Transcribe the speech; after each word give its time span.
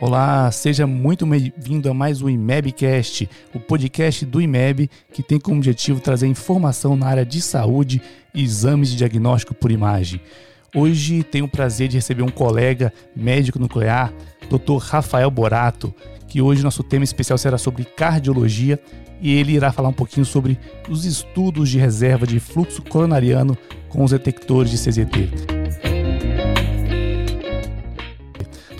Olá, 0.00 0.50
seja 0.50 0.86
muito 0.86 1.26
bem-vindo 1.26 1.90
a 1.90 1.92
mais 1.92 2.22
um 2.22 2.28
IMEBcast, 2.30 3.28
o 3.54 3.60
podcast 3.60 4.24
do 4.24 4.40
IMEB 4.40 4.88
que 5.12 5.22
tem 5.22 5.38
como 5.38 5.58
objetivo 5.58 6.00
trazer 6.00 6.26
informação 6.26 6.96
na 6.96 7.06
área 7.06 7.26
de 7.26 7.42
saúde 7.42 8.00
e 8.34 8.42
exames 8.42 8.88
de 8.88 8.96
diagnóstico 8.96 9.52
por 9.52 9.70
imagem. 9.70 10.18
Hoje 10.74 11.22
tenho 11.22 11.44
o 11.44 11.50
prazer 11.50 11.86
de 11.86 11.98
receber 11.98 12.22
um 12.22 12.30
colega 12.30 12.90
médico 13.14 13.58
nuclear, 13.58 14.10
Dr. 14.48 14.78
Rafael 14.78 15.30
Borato, 15.30 15.94
que 16.26 16.40
hoje 16.40 16.62
nosso 16.62 16.82
tema 16.82 17.04
especial 17.04 17.36
será 17.36 17.58
sobre 17.58 17.84
cardiologia 17.84 18.80
e 19.20 19.34
ele 19.34 19.52
irá 19.52 19.70
falar 19.70 19.90
um 19.90 19.92
pouquinho 19.92 20.24
sobre 20.24 20.58
os 20.88 21.04
estudos 21.04 21.68
de 21.68 21.78
reserva 21.78 22.26
de 22.26 22.40
fluxo 22.40 22.80
coronariano 22.80 23.54
com 23.90 24.02
os 24.02 24.12
detectores 24.12 24.70
de 24.70 24.78
CZT. 24.78 25.30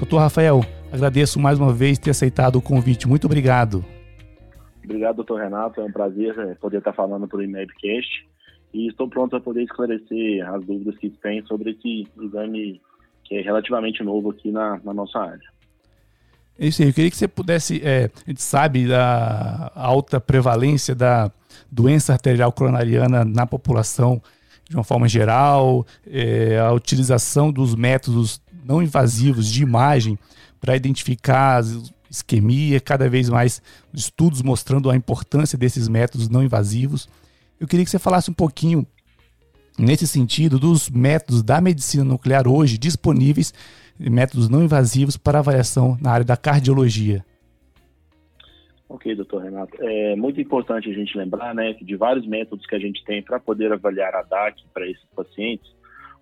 Dr. 0.00 0.16
Rafael, 0.16 0.64
Agradeço 0.92 1.38
mais 1.38 1.58
uma 1.58 1.72
vez 1.72 1.98
ter 1.98 2.10
aceitado 2.10 2.56
o 2.56 2.62
convite. 2.62 3.06
Muito 3.06 3.26
obrigado. 3.26 3.84
Obrigado, 4.84 5.16
doutor 5.16 5.40
Renato. 5.40 5.80
É 5.80 5.84
um 5.84 5.92
prazer 5.92 6.36
é, 6.38 6.54
poder 6.54 6.78
estar 6.78 6.92
falando 6.92 7.28
para 7.28 7.38
o 7.38 7.42
IMEBcast 7.42 8.28
e 8.74 8.88
estou 8.88 9.08
pronto 9.08 9.36
a 9.36 9.40
poder 9.40 9.62
esclarecer 9.62 10.48
as 10.48 10.64
dúvidas 10.64 10.96
que 10.98 11.10
tem 11.10 11.44
sobre 11.46 11.70
esse 11.70 12.08
exame 12.20 12.80
que 13.24 13.36
é 13.36 13.40
relativamente 13.40 14.02
novo 14.02 14.30
aqui 14.30 14.50
na, 14.50 14.80
na 14.82 14.92
nossa 14.92 15.18
área. 15.20 15.48
É 16.58 16.66
isso 16.66 16.82
aí. 16.82 16.88
Eu 16.88 16.94
queria 16.94 17.10
que 17.10 17.16
você 17.16 17.28
pudesse. 17.28 17.80
É, 17.84 18.10
a 18.26 18.30
gente 18.30 18.42
sabe 18.42 18.88
da 18.88 19.70
alta 19.74 20.20
prevalência 20.20 20.94
da 20.94 21.30
doença 21.70 22.12
arterial 22.12 22.52
coronariana 22.52 23.24
na 23.24 23.46
população 23.46 24.20
de 24.68 24.76
uma 24.76 24.84
forma 24.84 25.08
geral, 25.08 25.84
é, 26.06 26.56
a 26.60 26.72
utilização 26.72 27.50
dos 27.50 27.74
métodos 27.74 28.40
não 28.64 28.80
invasivos 28.80 29.50
de 29.50 29.64
imagem 29.64 30.16
para 30.60 30.76
identificar 30.76 31.62
isquemia, 32.10 32.80
cada 32.80 33.08
vez 33.08 33.28
mais 33.28 33.62
estudos 33.94 34.42
mostrando 34.42 34.90
a 34.90 34.96
importância 34.96 35.56
desses 35.56 35.88
métodos 35.88 36.28
não 36.28 36.42
invasivos. 36.42 37.08
Eu 37.58 37.68
queria 37.68 37.84
que 37.84 37.90
você 37.90 37.98
falasse 37.98 38.30
um 38.30 38.34
pouquinho 38.34 38.86
nesse 39.78 40.06
sentido 40.06 40.58
dos 40.58 40.90
métodos 40.90 41.42
da 41.42 41.60
medicina 41.60 42.04
nuclear 42.04 42.48
hoje 42.48 42.76
disponíveis, 42.76 43.54
métodos 43.98 44.48
não 44.48 44.62
invasivos 44.62 45.16
para 45.16 45.38
avaliação 45.38 45.96
na 46.00 46.10
área 46.10 46.24
da 46.24 46.36
cardiologia. 46.36 47.24
Ok, 48.88 49.14
doutor 49.14 49.44
Renato. 49.44 49.76
É 49.80 50.16
muito 50.16 50.40
importante 50.40 50.90
a 50.90 50.92
gente 50.92 51.16
lembrar 51.16 51.54
né, 51.54 51.74
de 51.80 51.96
vários 51.96 52.26
métodos 52.26 52.66
que 52.66 52.74
a 52.74 52.78
gente 52.78 53.04
tem 53.04 53.22
para 53.22 53.38
poder 53.38 53.72
avaliar 53.72 54.16
a 54.16 54.22
DAC 54.22 54.64
para 54.74 54.84
esses 54.84 55.04
pacientes, 55.14 55.70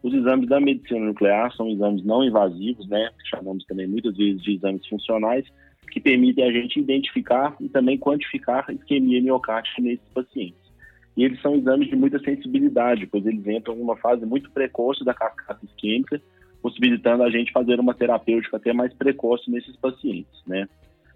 os 0.03 0.15
exames 0.15 0.49
da 0.49 0.61
medicina 0.61 1.07
nuclear 1.07 1.53
são 1.55 1.69
exames 1.69 2.05
não 2.05 2.25
invasivos, 2.25 2.87
né? 2.89 3.11
Chamamos 3.25 3.65
também 3.65 3.87
muitas 3.87 4.17
vezes 4.17 4.43
de 4.43 4.55
exames 4.55 4.87
funcionais, 4.87 5.45
que 5.91 6.01
permitem 6.01 6.45
a 6.45 6.53
gente 6.53 6.79
identificar 6.79 7.57
e 7.61 7.69
também 7.69 7.99
quantificar 7.99 8.67
isquemia 8.71 9.21
miocárdica 9.23 9.83
nesses 9.83 10.09
pacientes. 10.11 10.69
E 11.17 11.25
eles 11.25 11.41
são 11.41 11.57
exames 11.57 11.89
de 11.89 11.97
muita 11.97 12.19
sensibilidade, 12.21 13.07
pois 13.07 13.27
eles 13.27 13.45
entram 13.47 13.75
em 13.75 13.81
uma 13.81 13.97
fase 13.97 14.25
muito 14.25 14.51
precoce 14.51 15.05
da 15.05 15.13
cascata 15.13 15.65
isquêmica, 15.65 16.21
possibilitando 16.63 17.25
a 17.25 17.31
gente 17.31 17.51
fazer 17.51 17.81
uma 17.81 17.95
terapêutica 17.95 18.57
até 18.57 18.73
mais 18.73 18.93
precoce 18.95 19.51
nesses 19.51 19.75
pacientes, 19.77 20.43
né? 20.47 20.69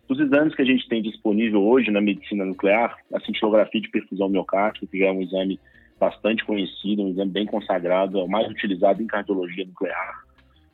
Os 0.09 0.19
exames 0.19 0.55
que 0.55 0.63
a 0.63 0.65
gente 0.65 0.89
tem 0.89 1.01
disponível 1.01 1.63
hoje 1.63 1.91
na 1.91 2.01
medicina 2.01 2.45
nuclear, 2.45 2.97
a 3.15 3.21
cintilografia 3.21 3.81
de 3.81 3.91
perfusão 3.91 4.29
miocárdica, 4.29 4.87
que 4.87 5.05
é 5.05 5.13
um 5.13 5.23
exame 5.23 5.61
bastante 6.03 6.45
conhecido, 6.45 7.05
um 7.05 7.11
exame 7.11 7.31
bem 7.31 7.47
consagrado, 7.47 8.19
é 8.19 8.25
o 8.25 8.29
mais 8.29 8.51
utilizado 8.51 9.01
em 9.01 9.07
cardiologia 9.07 9.65
nuclear. 9.65 10.25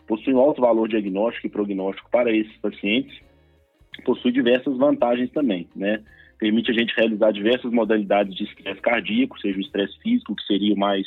Possui 0.06 0.32
um 0.32 0.38
alto 0.38 0.62
valor 0.62 0.88
diagnóstico 0.88 1.46
e 1.46 1.50
prognóstico 1.50 2.10
para 2.10 2.34
esses 2.34 2.56
pacientes, 2.56 3.20
possui 4.06 4.32
diversas 4.32 4.74
vantagens 4.78 5.30
também, 5.30 5.68
né? 5.76 6.02
Permite 6.38 6.70
a 6.70 6.74
gente 6.74 6.94
realizar 6.96 7.30
diversas 7.30 7.70
modalidades 7.70 8.34
de 8.34 8.44
estresse 8.44 8.80
cardíaco, 8.80 9.38
seja 9.38 9.58
o 9.58 9.60
estresse 9.60 9.98
físico, 9.98 10.34
que 10.34 10.42
seria 10.44 10.72
o 10.72 10.78
mais 10.78 11.06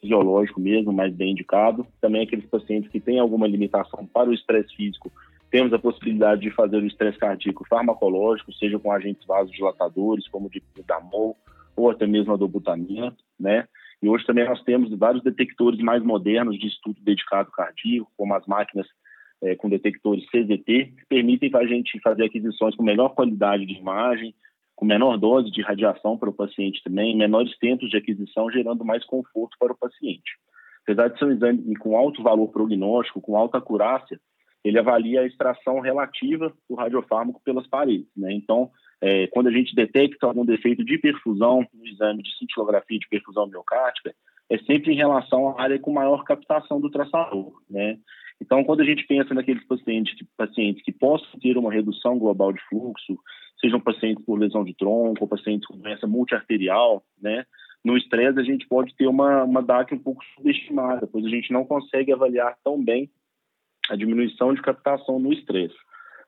fisiológico 0.00 0.58
mesmo, 0.58 0.92
mais 0.92 1.14
bem 1.14 1.30
indicado. 1.30 1.86
Também 2.00 2.22
aqueles 2.22 2.46
pacientes 2.46 2.90
que 2.90 2.98
têm 2.98 3.20
alguma 3.20 3.46
limitação 3.46 4.04
para 4.06 4.30
o 4.30 4.34
estresse 4.34 4.74
físico, 4.74 5.12
temos 5.48 5.72
a 5.72 5.78
possibilidade 5.78 6.40
de 6.40 6.50
fazer 6.50 6.78
o 6.78 6.86
estresse 6.86 7.18
cardíaco 7.18 7.64
farmacológico, 7.68 8.52
seja 8.54 8.80
com 8.80 8.90
agentes 8.90 9.24
vasodilatadores, 9.24 10.26
como 10.26 10.48
o 10.48 10.50
de 10.50 10.60
Damol, 10.84 11.36
ou 11.76 11.90
até 11.90 12.06
mesmo 12.06 12.32
a 12.32 12.36
dobutamina, 12.36 13.14
né? 13.38 13.66
E 14.02 14.08
hoje 14.08 14.26
também 14.26 14.44
nós 14.44 14.62
temos 14.62 14.90
vários 14.98 15.22
detectores 15.22 15.80
mais 15.80 16.02
modernos 16.02 16.58
de 16.58 16.66
estudo 16.66 17.00
dedicado 17.00 17.50
cardíaco, 17.50 18.10
como 18.16 18.34
as 18.34 18.46
máquinas 18.46 18.86
é, 19.42 19.54
com 19.54 19.68
detectores 19.68 20.24
CZT, 20.26 20.64
que 20.64 21.06
permitem 21.08 21.50
a 21.54 21.66
gente 21.66 21.98
fazer 22.00 22.24
aquisições 22.24 22.74
com 22.74 22.82
melhor 22.82 23.14
qualidade 23.14 23.64
de 23.64 23.74
imagem, 23.74 24.34
com 24.76 24.84
menor 24.84 25.16
dose 25.16 25.50
de 25.50 25.62
radiação 25.62 26.18
para 26.18 26.30
o 26.30 26.34
paciente 26.34 26.82
também, 26.82 27.16
menores 27.16 27.56
tempos 27.58 27.88
de 27.88 27.96
aquisição, 27.96 28.50
gerando 28.50 28.84
mais 28.84 29.04
conforto 29.04 29.56
para 29.58 29.72
o 29.72 29.76
paciente. 29.76 30.32
Apesar 30.82 31.08
de 31.08 31.18
ser 31.18 31.24
um 31.24 31.32
exame 31.32 31.76
com 31.76 31.96
alto 31.96 32.22
valor 32.22 32.48
prognóstico, 32.48 33.20
com 33.20 33.36
alta 33.36 33.58
acurácia, 33.58 34.20
ele 34.62 34.78
avalia 34.78 35.20
a 35.20 35.26
extração 35.26 35.80
relativa 35.80 36.52
do 36.68 36.74
radiofármaco 36.74 37.40
pelas 37.44 37.66
paredes. 37.66 38.08
Né? 38.16 38.32
Então, 38.32 38.70
é, 39.04 39.26
quando 39.26 39.48
a 39.48 39.52
gente 39.52 39.74
detecta 39.74 40.26
algum 40.26 40.46
defeito 40.46 40.82
de 40.82 40.96
perfusão 40.96 41.66
no 41.74 41.86
exame 41.86 42.22
de 42.22 42.34
cintilografia 42.38 42.98
de 42.98 43.06
perfusão 43.06 43.46
miocárdica, 43.46 44.14
é 44.48 44.56
sempre 44.60 44.92
em 44.92 44.96
relação 44.96 45.50
à 45.50 45.62
área 45.62 45.78
com 45.78 45.92
maior 45.92 46.24
captação 46.24 46.80
do 46.80 46.90
traçador. 46.90 47.52
Né? 47.68 47.98
Então, 48.40 48.64
quando 48.64 48.80
a 48.80 48.84
gente 48.84 49.06
pensa 49.06 49.34
naqueles 49.34 49.62
pacientes 49.66 50.14
que, 50.14 50.26
pacientes 50.38 50.82
que 50.82 50.90
possam 50.90 51.38
ter 51.38 51.58
uma 51.58 51.70
redução 51.70 52.18
global 52.18 52.50
de 52.50 52.60
fluxo, 52.66 53.18
sejam 53.60 53.78
pacientes 53.78 54.24
por 54.24 54.38
lesão 54.38 54.64
de 54.64 54.74
tronco 54.74 55.18
ou 55.20 55.28
pacientes 55.28 55.66
com 55.66 55.76
doença 55.76 56.06
multiarterial, 56.06 57.04
né? 57.20 57.44
no 57.84 57.98
estresse 57.98 58.40
a 58.40 58.42
gente 58.42 58.66
pode 58.66 58.96
ter 58.96 59.06
uma, 59.06 59.44
uma 59.44 59.62
DAC 59.62 59.92
um 59.94 59.98
pouco 59.98 60.24
subestimada, 60.34 61.06
pois 61.06 61.26
a 61.26 61.28
gente 61.28 61.52
não 61.52 61.66
consegue 61.66 62.10
avaliar 62.10 62.56
tão 62.64 62.82
bem 62.82 63.10
a 63.90 63.96
diminuição 63.96 64.54
de 64.54 64.62
captação 64.62 65.18
no 65.18 65.30
estresse. 65.30 65.76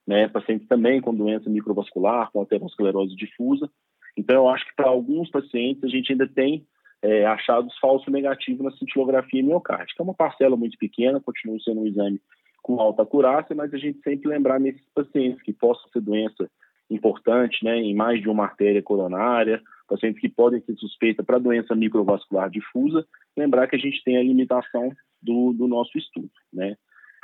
Né? 0.06 0.28
Pacientes 0.28 0.68
também 0.68 1.00
com 1.00 1.14
doença 1.14 1.50
microvascular, 1.50 2.30
com 2.30 2.42
aterosclerose 2.42 3.16
difusa. 3.16 3.68
Então, 4.16 4.36
eu 4.36 4.48
acho 4.48 4.64
que 4.66 4.74
para 4.74 4.88
alguns 4.88 5.30
pacientes 5.30 5.84
a 5.84 5.88
gente 5.88 6.12
ainda 6.12 6.26
tem 6.26 6.64
é, 7.02 7.26
achados 7.26 7.76
falso 7.78 8.10
negativo 8.10 8.62
na 8.62 8.70
cintilografia 8.72 9.42
miocárdica. 9.42 10.02
É 10.02 10.04
uma 10.04 10.14
parcela 10.14 10.56
muito 10.56 10.78
pequena, 10.78 11.20
continua 11.20 11.58
sendo 11.60 11.80
um 11.80 11.86
exame 11.86 12.20
com 12.62 12.80
alta 12.80 13.02
acurácia, 13.02 13.54
mas 13.54 13.72
a 13.72 13.78
gente 13.78 14.00
sempre 14.02 14.28
lembrar 14.28 14.58
nesses 14.58 14.84
pacientes 14.94 15.40
que 15.42 15.52
possam 15.52 15.88
ser 15.90 16.00
doença 16.00 16.50
importante, 16.90 17.64
né, 17.64 17.76
em 17.78 17.94
mais 17.94 18.20
de 18.20 18.28
uma 18.28 18.44
artéria 18.44 18.82
coronária, 18.82 19.60
pacientes 19.88 20.20
que 20.20 20.28
podem 20.28 20.60
ser 20.62 20.74
suspeitas 20.76 21.24
para 21.24 21.38
doença 21.38 21.74
microvascular 21.74 22.50
difusa, 22.50 23.06
lembrar 23.36 23.68
que 23.68 23.76
a 23.76 23.78
gente 23.78 24.02
tem 24.04 24.16
a 24.16 24.22
limitação 24.22 24.92
do, 25.22 25.52
do 25.52 25.68
nosso 25.68 25.96
estudo, 25.96 26.30
né. 26.52 26.76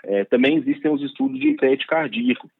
É, 0.05 0.25
também 0.25 0.57
existem 0.57 0.93
os 0.93 1.01
estudos 1.01 1.39
de 1.39 1.55
PET 1.55 1.87
cardíaco, 1.87 2.51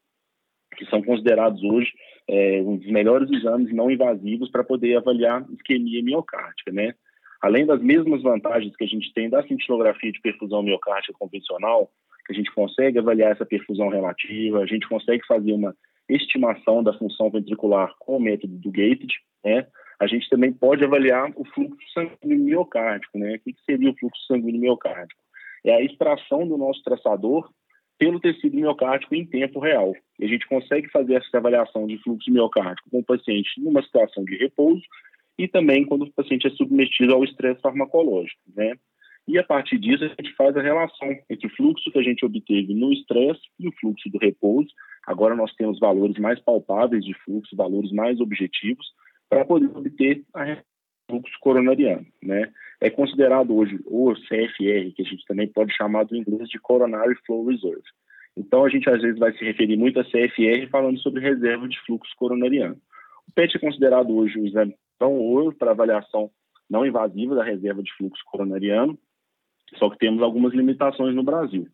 que 0.75 0.85
são 0.85 1.01
considerados 1.01 1.61
hoje 1.63 1.91
é, 2.27 2.61
um 2.61 2.77
dos 2.77 2.87
melhores 2.87 3.29
exames 3.31 3.73
não 3.73 3.91
invasivos 3.91 4.49
para 4.49 4.63
poder 4.63 4.97
avaliar 4.97 5.45
isquemia 5.51 6.03
miocárdica, 6.03 6.71
né? 6.71 6.93
Além 7.41 7.65
das 7.65 7.81
mesmas 7.81 8.21
vantagens 8.21 8.75
que 8.75 8.83
a 8.83 8.87
gente 8.87 9.13
tem 9.13 9.29
da 9.29 9.43
cintilografia 9.43 10.11
de 10.11 10.21
perfusão 10.21 10.63
miocárdica 10.63 11.13
convencional, 11.19 11.91
que 12.25 12.31
a 12.31 12.35
gente 12.35 12.51
consegue 12.53 12.99
avaliar 12.99 13.33
essa 13.33 13.45
perfusão 13.45 13.89
relativa, 13.89 14.59
a 14.59 14.65
gente 14.65 14.87
consegue 14.87 15.25
fazer 15.27 15.51
uma 15.51 15.75
estimação 16.07 16.81
da 16.81 16.93
função 16.93 17.29
ventricular 17.29 17.93
com 17.99 18.17
o 18.17 18.21
método 18.21 18.55
do 18.57 18.71
gated, 18.71 19.13
né? 19.43 19.67
A 19.99 20.07
gente 20.07 20.29
também 20.29 20.51
pode 20.51 20.83
avaliar 20.83 21.31
o 21.35 21.45
fluxo 21.45 21.77
sanguíneo 21.93 22.45
miocárdico, 22.45 23.17
né? 23.17 23.35
O 23.35 23.39
que 23.39 23.55
seria 23.65 23.89
o 23.89 23.97
fluxo 23.97 24.25
sanguíneo 24.27 24.61
miocárdico? 24.61 25.23
é 25.63 25.75
a 25.75 25.81
extração 25.81 26.47
do 26.47 26.57
nosso 26.57 26.83
traçador 26.83 27.49
pelo 27.97 28.19
tecido 28.19 28.55
miocárdico 28.55 29.15
em 29.15 29.25
tempo 29.25 29.59
real. 29.59 29.93
E 30.19 30.25
a 30.25 30.27
gente 30.27 30.47
consegue 30.47 30.89
fazer 30.89 31.15
essa 31.15 31.37
avaliação 31.37 31.87
de 31.87 31.97
fluxo 31.99 32.31
miocárdico 32.31 32.89
com 32.89 32.99
o 32.99 33.05
paciente 33.05 33.49
numa 33.61 33.81
situação 33.83 34.23
de 34.23 34.35
repouso 34.37 34.83
e 35.37 35.47
também 35.47 35.85
quando 35.85 36.03
o 36.03 36.11
paciente 36.11 36.47
é 36.47 36.51
submetido 36.51 37.13
ao 37.13 37.23
estresse 37.23 37.61
farmacológico, 37.61 38.41
né? 38.55 38.73
E 39.27 39.37
a 39.37 39.43
partir 39.43 39.79
disso 39.79 40.03
a 40.03 40.07
gente 40.07 40.33
faz 40.35 40.55
a 40.57 40.61
relação 40.61 41.09
entre 41.29 41.47
o 41.47 41.55
fluxo 41.55 41.89
que 41.91 41.97
a 41.97 42.03
gente 42.03 42.25
obteve 42.25 42.73
no 42.73 42.91
estresse 42.91 43.41
e 43.59 43.67
o 43.67 43.73
fluxo 43.79 44.09
do 44.09 44.17
repouso. 44.17 44.69
Agora 45.07 45.33
nós 45.33 45.53
temos 45.53 45.79
valores 45.79 46.17
mais 46.17 46.39
palpáveis 46.41 47.05
de 47.05 47.13
fluxo, 47.23 47.55
valores 47.55 47.91
mais 47.91 48.19
objetivos 48.19 48.85
para 49.29 49.45
poder 49.45 49.75
obter 49.75 50.23
a 50.33 50.43
fluxo 51.13 51.37
coronariano, 51.39 52.05
né? 52.21 52.51
É 52.81 52.89
considerado 52.89 53.55
hoje 53.55 53.79
o 53.85 54.13
CFR, 54.13 54.91
que 54.95 55.01
a 55.01 55.05
gente 55.05 55.25
também 55.25 55.47
pode 55.47 55.73
chamar 55.75 56.03
do 56.05 56.15
inglês 56.15 56.49
de 56.49 56.59
Coronary 56.59 57.15
Flow 57.25 57.45
Reserve. 57.45 57.83
Então 58.35 58.65
a 58.65 58.69
gente 58.69 58.89
às 58.89 59.01
vezes 59.01 59.19
vai 59.19 59.31
se 59.33 59.45
referir 59.45 59.77
muito 59.77 59.99
a 59.99 60.03
CFR 60.03 60.67
falando 60.71 60.99
sobre 60.99 61.21
reserva 61.21 61.67
de 61.67 61.79
fluxo 61.85 62.11
coronariano. 62.17 62.77
O 63.27 63.31
PET 63.31 63.55
é 63.55 63.59
considerado 63.59 64.15
hoje 64.15 64.39
um 64.39 64.45
exame 64.45 64.75
tão 64.97 65.13
ouro 65.13 65.55
para 65.55 65.71
avaliação 65.71 66.31
não 66.69 66.85
invasiva 66.85 67.35
da 67.35 67.43
reserva 67.43 67.83
de 67.83 67.93
fluxo 67.95 68.23
coronariano, 68.25 68.97
só 69.77 69.89
que 69.89 69.97
temos 69.97 70.23
algumas 70.23 70.53
limitações 70.53 71.15
no 71.15 71.23
Brasil. 71.23 71.67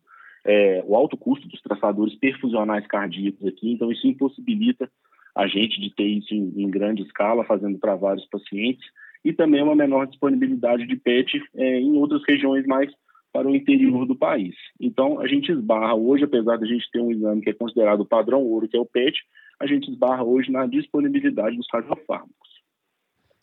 é, 0.44 0.82
o 0.86 0.96
alto 0.96 1.16
custo 1.16 1.46
dos 1.48 1.60
traçadores 1.60 2.14
perfusionais 2.14 2.86
cardíacos 2.86 3.46
aqui, 3.46 3.72
então 3.72 3.90
isso 3.90 4.06
impossibilita 4.06 4.90
a 5.34 5.46
gente 5.46 5.80
de 5.80 5.94
ter 5.94 6.04
isso 6.04 6.34
em, 6.34 6.62
em 6.62 6.70
grande 6.70 7.02
escala, 7.02 7.44
fazendo 7.44 7.78
para 7.78 7.96
vários 7.96 8.26
pacientes, 8.26 8.84
e 9.24 9.32
também 9.32 9.62
uma 9.62 9.74
menor 9.74 10.06
disponibilidade 10.06 10.86
de 10.86 10.96
PET 10.96 11.42
é, 11.54 11.80
em 11.80 11.96
outras 11.96 12.22
regiões 12.26 12.66
mais 12.66 12.90
para 13.32 13.46
o 13.46 13.54
interior 13.54 14.06
do 14.06 14.16
país. 14.16 14.54
Então, 14.80 15.20
a 15.20 15.26
gente 15.26 15.52
esbarra 15.52 15.94
hoje, 15.94 16.24
apesar 16.24 16.56
de 16.56 16.64
a 16.64 16.68
gente 16.68 16.90
ter 16.90 17.00
um 17.00 17.12
exame 17.12 17.42
que 17.42 17.50
é 17.50 17.54
considerado 17.54 18.04
padrão 18.04 18.42
ouro, 18.42 18.68
que 18.68 18.76
é 18.76 18.80
o 18.80 18.86
PET, 18.86 19.16
a 19.60 19.66
gente 19.66 19.90
esbarra 19.90 20.24
hoje 20.24 20.50
na 20.50 20.66
disponibilidade 20.66 21.56
dos 21.56 21.66
radiofármacos. 21.72 22.50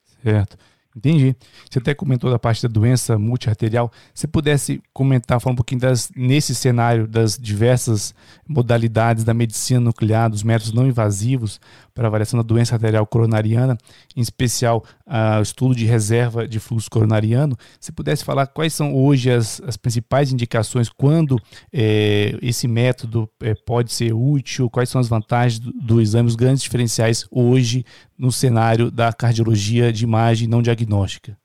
Certo. 0.04 0.58
Entendi. 0.98 1.36
Você 1.70 1.78
até 1.78 1.94
comentou 1.94 2.32
da 2.32 2.40
parte 2.40 2.64
da 2.64 2.68
doença 2.68 3.20
multiarterial. 3.20 3.92
Se 4.16 4.28
pudesse 4.28 4.82
comentar, 4.92 5.40
falar 5.40 5.54
um 5.54 5.56
pouquinho 5.56 5.80
das, 5.82 6.12
nesse 6.16 6.56
cenário 6.56 7.08
das 7.08 7.38
diversas 7.38 8.16
modalidades 8.48 9.24
da 9.24 9.32
medicina 9.32 9.80
nuclear, 9.80 10.28
dos 10.28 10.42
métodos 10.42 10.74
não 10.74 10.88
invasivos 10.88 11.62
para 11.94 12.08
avaliação 12.08 12.38
da 12.38 12.44
doença 12.44 12.74
arterial 12.74 13.06
coronariana, 13.06 13.78
em 14.16 14.22
especial 14.22 14.84
uh, 15.06 15.40
o 15.40 15.42
estudo 15.44 15.76
de 15.76 15.86
reserva 15.86 16.48
de 16.48 16.60
fluxo 16.60 16.90
coronariano. 16.90 17.56
Se 17.80 17.92
pudesse 17.92 18.24
falar 18.24 18.48
quais 18.48 18.74
são 18.74 18.96
hoje 18.96 19.30
as, 19.30 19.62
as 19.68 19.78
principais 19.78 20.32
indicações, 20.32 20.90
quando 20.90 21.40
eh, 21.72 22.38
esse 22.42 22.68
método 22.68 23.30
eh, 23.42 23.54
pode 23.54 23.94
ser 23.94 24.14
útil, 24.14 24.70
quais 24.70 24.90
são 24.90 25.00
as 25.00 25.08
vantagens 25.08 25.60
do, 25.60 25.72
do 25.74 26.02
exame, 26.02 26.28
os 26.28 26.36
grandes 26.36 26.64
diferenciais 26.64 27.26
hoje 27.32 27.86
no 28.18 28.32
cenário 28.32 28.90
da 28.90 29.14
cardiologia 29.14 29.92
de 29.92 30.04
imagem 30.04 30.48
não 30.48 30.62
diagnóstica? 30.62 31.38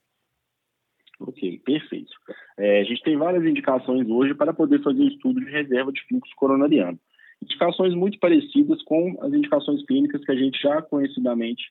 Ok, 1.21 1.61
perfeito. 1.65 2.11
É, 2.59 2.81
a 2.81 2.85
gente 2.85 3.03
tem 3.03 3.17
várias 3.17 3.45
indicações 3.45 4.09
hoje 4.09 4.35
para 4.35 4.53
poder 4.53 4.83
fazer 4.83 5.05
estudo 5.05 5.41
de 5.41 5.51
reserva 5.51 5.93
de 5.93 6.03
fluxo 6.09 6.33
coronariano. 6.37 6.99
Indicações 7.43 7.95
muito 7.95 8.19
parecidas 8.19 8.83
com 8.83 9.19
as 9.21 9.33
indicações 9.33 9.85
clínicas 9.85 10.25
que 10.25 10.33
a 10.33 10.37
gente 10.37 10.61
já 10.61 10.81
conhecidamente 10.81 11.65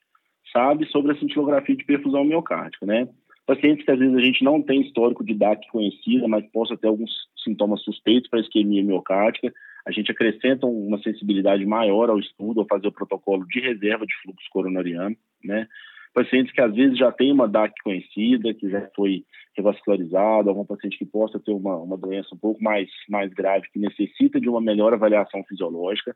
sabe 0.51 0.85
sobre 0.87 1.13
a 1.13 1.19
cintilografia 1.19 1.75
de 1.75 1.85
perfusão 1.85 2.23
miocárdica, 2.23 2.85
né? 2.85 3.07
Pacientes 3.45 3.85
que 3.85 3.91
às 3.91 3.99
vezes 3.99 4.15
a 4.15 4.19
gente 4.19 4.43
não 4.43 4.61
tem 4.61 4.81
histórico 4.81 5.23
de 5.23 5.33
DAC 5.33 5.67
conhecida, 5.71 6.27
mas 6.27 6.45
possa 6.51 6.77
ter 6.77 6.87
alguns 6.87 7.11
sintomas 7.43 7.81
suspeitos 7.81 8.29
para 8.29 8.41
isquemia 8.41 8.83
miocárdica, 8.83 9.51
a 9.85 9.91
gente 9.91 10.11
acrescenta 10.11 10.65
uma 10.65 11.01
sensibilidade 11.01 11.65
maior 11.65 12.09
ao 12.09 12.19
estudo, 12.19 12.61
ao 12.61 12.67
fazer 12.67 12.87
o 12.87 12.91
protocolo 12.91 13.45
de 13.47 13.59
reserva 13.59 14.05
de 14.05 14.13
fluxo 14.21 14.47
coronariano, 14.51 15.15
né? 15.43 15.67
Pacientes 16.13 16.53
que 16.53 16.61
às 16.61 16.73
vezes 16.73 16.97
já 16.97 17.11
têm 17.11 17.31
uma 17.31 17.47
DAC 17.47 17.73
conhecida, 17.83 18.53
que 18.53 18.69
já 18.69 18.85
foi 18.95 19.23
revascularizado, 19.55 20.49
algum 20.49 20.65
paciente 20.65 20.97
que 20.97 21.05
possa 21.05 21.39
ter 21.39 21.51
uma, 21.51 21.77
uma 21.77 21.97
doença 21.97 22.35
um 22.35 22.37
pouco 22.37 22.61
mais, 22.61 22.89
mais 23.09 23.33
grave, 23.33 23.69
que 23.71 23.79
necessita 23.79 24.39
de 24.39 24.49
uma 24.49 24.59
melhor 24.59 24.93
avaliação 24.93 25.41
fisiológica. 25.45 26.15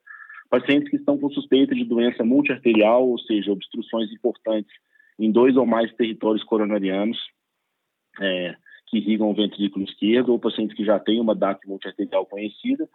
Pacientes 0.50 0.90
que 0.90 0.98
estão 0.98 1.18
com 1.18 1.30
suspeita 1.30 1.74
de 1.74 1.86
doença 1.86 2.24
multiarterial, 2.26 3.08
ou 3.08 3.18
seja, 3.20 3.52
obstruções 3.52 4.12
importantes 4.12 4.74
em 5.18 5.32
dois 5.32 5.56
ou 5.56 5.66
mais 5.66 5.92
territórios 5.94 6.44
coronarianos, 6.44 7.18
é, 8.20 8.56
que 8.88 8.98
irrigam 8.98 9.30
o 9.30 9.34
ventrículo 9.34 9.86
esquerdo, 9.86 10.34
ou 10.34 10.40
pacientes 10.40 10.76
que 10.76 10.84
já 10.84 11.00
têm 11.00 11.22
uma 11.22 11.34
DAC 11.34 11.66
multiarterial 11.68 12.26
conhecida, 12.26 12.88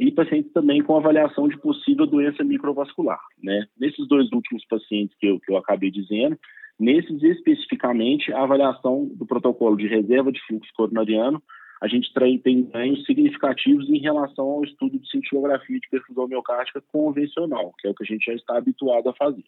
e 0.00 0.10
pacientes 0.10 0.50
também 0.52 0.82
com 0.82 0.96
avaliação 0.96 1.46
de 1.46 1.58
possível 1.58 2.06
doença 2.06 2.42
microvascular. 2.42 3.20
Né? 3.42 3.66
Nesses 3.78 4.08
dois 4.08 4.32
últimos 4.32 4.64
pacientes 4.64 5.14
que 5.18 5.26
eu, 5.26 5.38
que 5.38 5.52
eu 5.52 5.58
acabei 5.58 5.90
dizendo, 5.90 6.38
nesses 6.78 7.22
especificamente, 7.22 8.32
a 8.32 8.42
avaliação 8.42 9.10
do 9.14 9.26
protocolo 9.26 9.76
de 9.76 9.86
reserva 9.86 10.32
de 10.32 10.40
fluxo 10.46 10.72
coronariano, 10.74 11.42
a 11.82 11.86
gente 11.86 12.10
tem 12.42 12.64
ganhos 12.64 13.04
significativos 13.04 13.90
em 13.90 13.98
relação 13.98 14.46
ao 14.46 14.64
estudo 14.64 14.98
de 14.98 15.10
cintilografia 15.10 15.78
de 15.78 15.88
perfusão 15.90 16.26
miocárdica 16.26 16.82
convencional, 16.90 17.72
que 17.78 17.86
é 17.86 17.90
o 17.90 17.94
que 17.94 18.02
a 18.02 18.06
gente 18.06 18.24
já 18.24 18.34
está 18.34 18.56
habituado 18.56 19.06
a 19.10 19.14
fazer. 19.14 19.44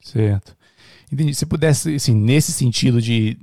Certo. 0.00 0.56
Entendi. 1.10 1.34
Se 1.34 1.46
pudesse, 1.46 1.94
assim, 1.94 2.14
nesse 2.14 2.52
sentido 2.52 3.00
de, 3.00 3.36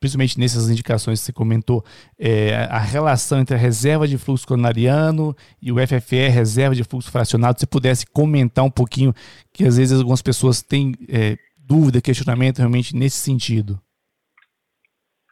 principalmente 0.00 0.38
nessas 0.38 0.70
indicações 0.70 1.20
que 1.20 1.26
você 1.26 1.32
comentou, 1.32 1.84
é, 2.18 2.54
a 2.70 2.78
relação 2.78 3.40
entre 3.40 3.54
a 3.54 3.58
reserva 3.58 4.08
de 4.08 4.16
fluxo 4.16 4.46
coronariano 4.46 5.34
e 5.60 5.70
o 5.70 5.76
FFR, 5.76 6.32
reserva 6.32 6.74
de 6.74 6.82
fluxo 6.82 7.10
fracionado, 7.10 7.60
se 7.60 7.66
pudesse 7.66 8.06
comentar 8.06 8.64
um 8.64 8.70
pouquinho, 8.70 9.12
que 9.52 9.64
às 9.64 9.76
vezes 9.76 9.98
algumas 9.98 10.22
pessoas 10.22 10.62
têm 10.62 10.94
é, 11.08 11.36
dúvida, 11.58 12.00
questionamento 12.00 12.58
realmente 12.58 12.96
nesse 12.96 13.18
sentido. 13.18 13.78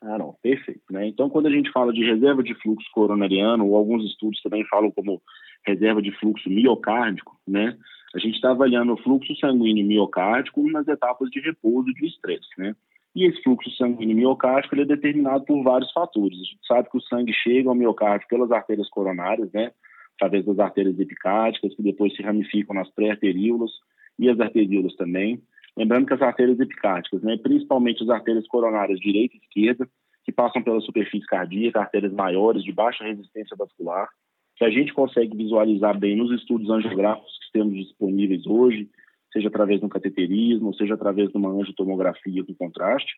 Ah, 0.02 0.18
não, 0.18 0.36
perfeito. 0.42 0.82
Né? 0.90 1.08
Então, 1.08 1.28
quando 1.28 1.46
a 1.46 1.50
gente 1.50 1.72
fala 1.72 1.92
de 1.92 2.04
reserva 2.04 2.42
de 2.42 2.54
fluxo 2.62 2.86
coronariano, 2.92 3.66
ou 3.66 3.76
alguns 3.76 4.04
estudos 4.04 4.40
também 4.42 4.64
falam 4.66 4.90
como 4.90 5.20
reserva 5.66 6.00
de 6.00 6.12
fluxo 6.18 6.48
miocárdico, 6.48 7.36
né? 7.46 7.76
A 8.14 8.18
gente 8.18 8.36
está 8.36 8.50
avaliando 8.50 8.92
o 8.94 8.96
fluxo 8.96 9.34
sanguíneo 9.36 9.86
miocárdico 9.86 10.68
nas 10.70 10.88
etapas 10.88 11.30
de 11.30 11.40
repouso 11.40 11.92
de 11.92 12.06
estresse, 12.06 12.48
né? 12.56 12.74
E 13.14 13.26
esse 13.26 13.42
fluxo 13.42 13.70
sanguíneo 13.72 14.16
miocárdico 14.16 14.74
ele 14.74 14.82
é 14.82 14.86
determinado 14.86 15.44
por 15.44 15.62
vários 15.62 15.92
fatores. 15.92 16.38
A 16.38 16.44
gente 16.44 16.66
sabe 16.66 16.90
que 16.90 16.96
o 16.96 17.02
sangue 17.02 17.32
chega 17.32 17.68
ao 17.68 17.74
miocárdio 17.74 18.28
pelas 18.28 18.50
artérias 18.50 18.88
coronárias, 18.88 19.50
né? 19.52 19.72
Através 20.14 20.44
das 20.46 20.58
artérias 20.58 20.98
epicárdicas, 20.98 21.74
que 21.74 21.82
depois 21.82 22.14
se 22.14 22.22
ramificam 22.22 22.74
nas 22.74 22.90
pré-arteríolas 22.90 23.70
e 24.18 24.28
as 24.28 24.38
arteríolas 24.40 24.94
também. 24.96 25.42
Lembrando 25.76 26.06
que 26.06 26.14
as 26.14 26.22
artérias 26.22 26.58
epicárdicas, 26.58 27.22
né, 27.22 27.36
principalmente 27.36 28.02
as 28.02 28.10
artérias 28.10 28.46
coronárias 28.48 28.98
direita 28.98 29.36
e 29.36 29.38
esquerda, 29.38 29.88
que 30.24 30.32
passam 30.32 30.62
pela 30.62 30.80
superfície 30.80 31.26
cardíaca, 31.26 31.80
artérias 31.80 32.12
maiores 32.12 32.64
de 32.64 32.72
baixa 32.72 33.04
resistência 33.04 33.56
vascular, 33.56 34.08
que 34.58 34.64
a 34.64 34.70
gente 34.70 34.92
consegue 34.92 35.36
visualizar 35.36 35.96
bem 35.96 36.16
nos 36.16 36.32
estudos 36.32 36.68
angiográficos 36.68 37.38
que 37.46 37.52
temos 37.52 37.74
disponíveis 37.74 38.44
hoje, 38.44 38.90
seja 39.32 39.46
através 39.46 39.78
de 39.78 39.86
um 39.86 39.88
cateterismo, 39.88 40.74
seja 40.74 40.94
através 40.94 41.30
de 41.30 41.36
uma 41.36 41.50
angiotomografia 41.50 42.44
com 42.44 42.54
contraste, 42.54 43.12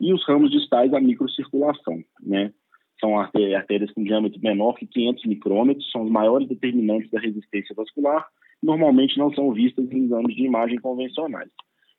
e 0.00 0.12
os 0.12 0.26
ramos 0.26 0.50
distais 0.50 0.90
da 0.90 1.00
microcirculação, 1.00 2.02
né? 2.20 2.52
São 2.98 3.18
artérias 3.18 3.90
com 3.92 4.02
diâmetro 4.02 4.40
menor 4.40 4.74
que 4.74 4.86
500 4.86 5.26
micrômetros, 5.26 5.90
são 5.90 6.02
os 6.02 6.10
maiores 6.10 6.48
determinantes 6.48 7.10
da 7.10 7.20
resistência 7.20 7.74
vascular, 7.74 8.26
normalmente 8.60 9.16
não 9.16 9.32
são 9.32 9.52
vistas 9.52 9.90
em 9.90 10.04
exames 10.04 10.34
de 10.34 10.42
imagem 10.42 10.78
convencionais. 10.80 11.50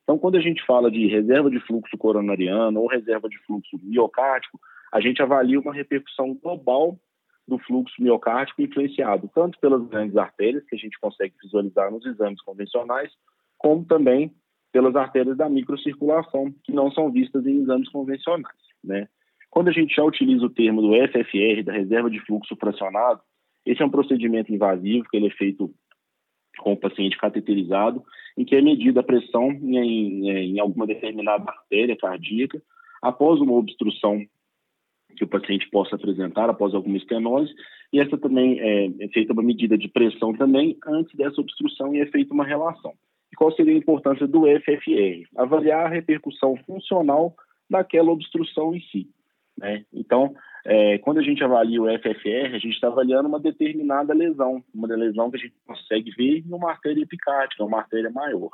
Então, 0.03 0.17
quando 0.17 0.35
a 0.35 0.41
gente 0.41 0.63
fala 0.65 0.91
de 0.91 1.07
reserva 1.07 1.49
de 1.49 1.59
fluxo 1.61 1.97
coronariano 1.97 2.81
ou 2.81 2.87
reserva 2.87 3.29
de 3.29 3.37
fluxo 3.45 3.79
miocárdico, 3.81 4.59
a 4.91 4.99
gente 4.99 5.21
avalia 5.21 5.59
uma 5.59 5.73
repercussão 5.73 6.33
global 6.35 6.99
do 7.47 7.57
fluxo 7.59 8.01
miocárdico 8.01 8.61
influenciado 8.61 9.29
tanto 9.33 9.59
pelas 9.59 9.85
grandes 9.87 10.15
artérias, 10.15 10.63
que 10.65 10.75
a 10.75 10.79
gente 10.79 10.99
consegue 10.99 11.33
visualizar 11.41 11.91
nos 11.91 12.05
exames 12.05 12.41
convencionais, 12.41 13.11
como 13.57 13.85
também 13.85 14.33
pelas 14.71 14.95
artérias 14.95 15.37
da 15.37 15.49
microcirculação, 15.49 16.53
que 16.63 16.71
não 16.71 16.91
são 16.91 17.11
vistas 17.11 17.45
em 17.45 17.61
exames 17.61 17.89
convencionais. 17.89 18.55
Né? 18.83 19.07
Quando 19.49 19.67
a 19.67 19.71
gente 19.71 19.93
já 19.93 20.03
utiliza 20.03 20.45
o 20.45 20.49
termo 20.49 20.81
do 20.81 20.93
FFR, 20.93 21.63
da 21.63 21.73
reserva 21.73 22.09
de 22.09 22.19
fluxo 22.25 22.55
fracionado, 22.55 23.21
esse 23.65 23.81
é 23.81 23.85
um 23.85 23.91
procedimento 23.91 24.51
invasivo 24.51 25.07
que 25.09 25.17
ele 25.17 25.27
é 25.27 25.31
feito 25.31 25.73
com 26.59 26.73
o 26.73 26.77
paciente 26.77 27.17
cateterizado, 27.17 28.03
em 28.37 28.45
que 28.45 28.55
é 28.55 28.61
medida 28.61 29.01
a 29.01 29.03
pressão 29.03 29.51
em, 29.51 30.29
em 30.29 30.59
alguma 30.59 30.87
determinada 30.87 31.49
artéria 31.49 31.97
cardíaca 31.97 32.61
após 33.01 33.39
uma 33.41 33.53
obstrução 33.53 34.21
que 35.15 35.23
o 35.23 35.27
paciente 35.27 35.69
possa 35.69 35.95
apresentar 35.95 36.49
após 36.49 36.73
alguma 36.73 36.97
estenose, 36.97 37.53
e 37.91 37.99
essa 37.99 38.17
também 38.17 38.59
é, 38.59 38.85
é 38.99 39.07
feita 39.09 39.33
uma 39.33 39.43
medida 39.43 39.77
de 39.77 39.87
pressão 39.87 40.33
também 40.33 40.77
antes 40.87 41.15
dessa 41.15 41.39
obstrução 41.41 41.93
e 41.93 41.99
é 41.99 42.05
feita 42.07 42.33
uma 42.33 42.45
relação. 42.45 42.93
E 43.31 43.35
qual 43.35 43.51
seria 43.53 43.73
a 43.73 43.77
importância 43.77 44.27
do 44.27 44.43
FFR? 44.43 45.27
Avaliar 45.37 45.85
a 45.85 45.89
repercussão 45.89 46.57
funcional 46.65 47.35
daquela 47.69 48.11
obstrução 48.11 48.75
em 48.75 48.81
si. 48.81 49.07
Né? 49.57 49.85
Então, 49.93 50.33
é, 50.65 50.97
quando 50.99 51.19
a 51.19 51.23
gente 51.23 51.43
avalia 51.43 51.81
o 51.81 51.87
FFR, 51.87 52.53
a 52.53 52.59
gente 52.59 52.73
está 52.73 52.87
avaliando 52.87 53.27
uma 53.27 53.39
determinada 53.39 54.13
lesão, 54.13 54.63
uma 54.73 54.87
lesão 54.87 55.31
que 55.31 55.37
a 55.37 55.39
gente 55.39 55.55
consegue 55.65 56.11
ver 56.11 56.43
em 56.45 56.53
uma 56.53 56.71
artéria 56.71 57.01
epicárdica, 57.01 57.63
uma 57.63 57.79
artéria 57.79 58.09
maior. 58.11 58.49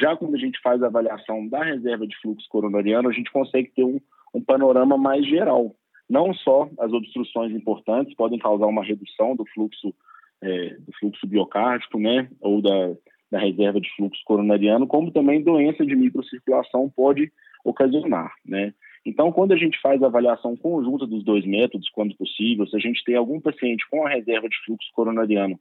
Já 0.00 0.16
quando 0.16 0.34
a 0.34 0.38
gente 0.38 0.60
faz 0.60 0.82
a 0.82 0.86
avaliação 0.86 1.48
da 1.48 1.62
reserva 1.64 2.06
de 2.06 2.16
fluxo 2.20 2.46
coronariano, 2.48 3.08
a 3.08 3.12
gente 3.12 3.32
consegue 3.32 3.70
ter 3.74 3.84
um, 3.84 4.00
um 4.34 4.42
panorama 4.42 4.96
mais 4.96 5.26
geral, 5.26 5.74
não 6.08 6.32
só 6.32 6.68
as 6.78 6.92
obstruções 6.92 7.52
importantes 7.52 8.14
podem 8.14 8.38
causar 8.38 8.66
uma 8.66 8.84
redução 8.84 9.36
do 9.36 9.44
fluxo, 9.54 9.94
é, 10.42 10.76
do 10.78 10.92
fluxo 10.98 11.26
biocárdico, 11.26 11.98
né, 11.98 12.28
ou 12.40 12.62
da, 12.62 12.94
da 13.30 13.38
reserva 13.38 13.80
de 13.80 13.88
fluxo 13.96 14.22
coronariano, 14.24 14.86
como 14.86 15.10
também 15.10 15.42
doença 15.42 15.84
de 15.84 15.94
microcirculação 15.94 16.90
pode 16.94 17.30
ocasionar, 17.64 18.32
né. 18.44 18.72
Então, 19.04 19.32
quando 19.32 19.52
a 19.52 19.56
gente 19.56 19.80
faz 19.80 20.02
a 20.02 20.06
avaliação 20.06 20.56
conjunta 20.56 21.06
dos 21.06 21.24
dois 21.24 21.46
métodos, 21.46 21.88
quando 21.90 22.16
possível, 22.16 22.66
se 22.66 22.76
a 22.76 22.80
gente 22.80 23.02
tem 23.04 23.14
algum 23.14 23.40
paciente 23.40 23.88
com 23.90 24.06
a 24.06 24.10
reserva 24.10 24.48
de 24.48 24.56
fluxo 24.66 24.90
coronariano 24.92 25.58